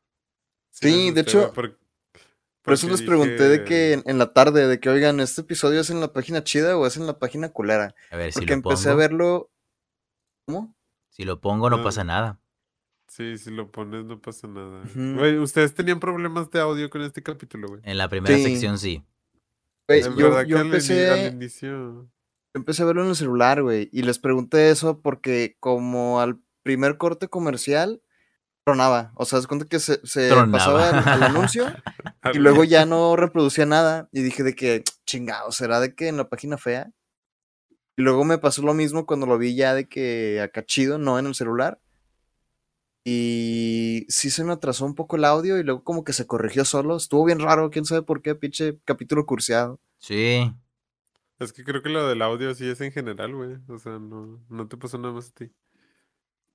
[0.71, 1.73] Sí, me de hecho, güey,
[2.63, 5.81] por- eso les pregunté de que en, en la tarde, de que, oigan, ¿este episodio
[5.81, 7.93] es en la página chida o es en la página culera?
[8.11, 9.51] A ver, si Porque lo empecé a verlo...
[10.47, 10.75] ¿Cómo?
[11.09, 11.83] si lo pongo no Ah.
[11.83, 12.39] pasa nada.
[13.07, 14.81] Sí, si lo pones no pasa nada.
[14.95, 17.81] Güey, ¿ustedes tenían problemas de audio con este capítulo, güey?
[17.83, 18.43] En la primera Sí.
[18.43, 19.03] sección sí.
[19.87, 21.09] Güey, En yo, verdad yo que empecé...
[21.09, 22.09] al inicio...
[22.55, 26.97] Empecé a verlo en el celular, güey, y les pregunté eso porque como al primer
[26.97, 28.01] corte comercial
[28.63, 31.65] tronaba, o sea, es cuenta que se, se pasaba al anuncio
[32.33, 36.17] y luego ya no reproducía nada y dije de que, chingado, ¿será de que en
[36.17, 36.91] la página fea?
[37.95, 41.19] Y luego me pasó lo mismo cuando lo vi ya de que acá chido, no
[41.19, 41.79] en el celular.
[43.05, 46.65] Y sí se me atrasó un poco el audio y luego como que se corrigió
[46.65, 46.95] solo.
[46.95, 49.79] Estuvo bien raro, quién sabe por qué, pinche capítulo curseado.
[49.99, 50.51] Sí.
[51.37, 53.57] Es que creo que lo del audio sí es en general, güey.
[53.67, 55.51] O sea, no, no te pasó nada más a ti.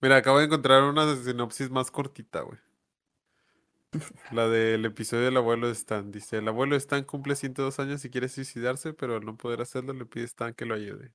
[0.00, 2.58] Mira, acabo de encontrar una sinopsis más cortita, güey.
[4.32, 6.10] La del episodio del abuelo de Stan.
[6.10, 9.60] Dice, el abuelo de Stan cumple 102 años y quiere suicidarse, pero al no poder
[9.60, 11.12] hacerlo le pide a Stan que lo ayude.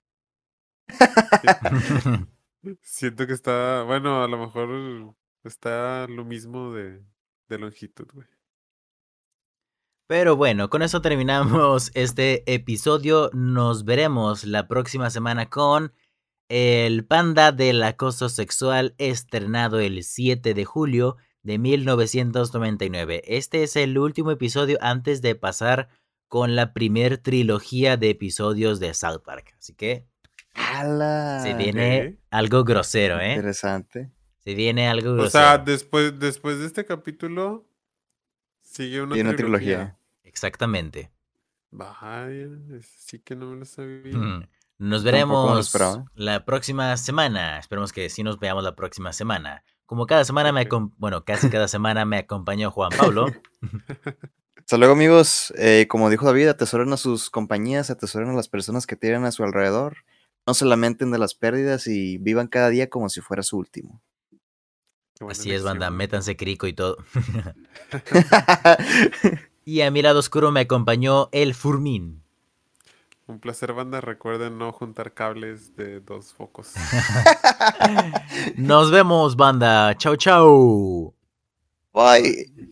[2.81, 7.03] Siento que está, bueno, a lo mejor está lo mismo de,
[7.47, 8.27] de longitud, güey.
[10.07, 13.29] Pero bueno, con eso terminamos este episodio.
[13.33, 15.93] Nos veremos la próxima semana con
[16.55, 23.23] El Panda del Acoso Sexual, estrenado el 7 de julio de 1999.
[23.25, 25.89] Este es el último episodio antes de pasar
[26.27, 29.55] con la primer trilogía de episodios de South Park.
[29.57, 30.05] Así que
[30.53, 31.39] ¡Hala!
[31.41, 33.33] se viene algo grosero, ¿eh?
[33.33, 34.11] Interesante.
[34.43, 35.31] Se viene algo O grosero.
[35.31, 37.67] sea, después, después de este capítulo,
[38.61, 39.65] sigue una, Y una trilogía.
[39.77, 39.97] trilogía.
[40.21, 41.11] Exactamente.
[41.71, 42.47] Vaya,
[43.07, 44.15] sí que no me lo sabía.
[44.15, 44.47] Mm.
[44.77, 45.73] Nos veremos
[46.15, 47.59] la próxima semana.
[47.59, 49.63] Esperemos que sí nos veamos la próxima semana.
[49.85, 50.67] Como cada semana me
[50.97, 53.27] bueno, casi cada semana me acompañó Juan Pablo.
[54.57, 55.53] Hasta luego, amigos.
[55.57, 59.31] Eh, como dijo David, atesoren a sus compañías, atesoren a las personas que tienen a
[59.31, 59.97] su alrededor.
[60.47, 64.01] No se lamenten de las pérdidas y vivan cada día como si fuera su último.
[65.29, 66.97] Así es, banda, métanse crico y todo.
[69.65, 72.22] y a mi lado oscuro me acompañó el Furmín.
[73.25, 74.01] Un placer, banda.
[74.01, 76.73] Recuerden no juntar cables de dos focos.
[78.57, 79.95] Nos vemos, banda.
[79.97, 81.13] Chau, chau.
[81.93, 82.69] Bye.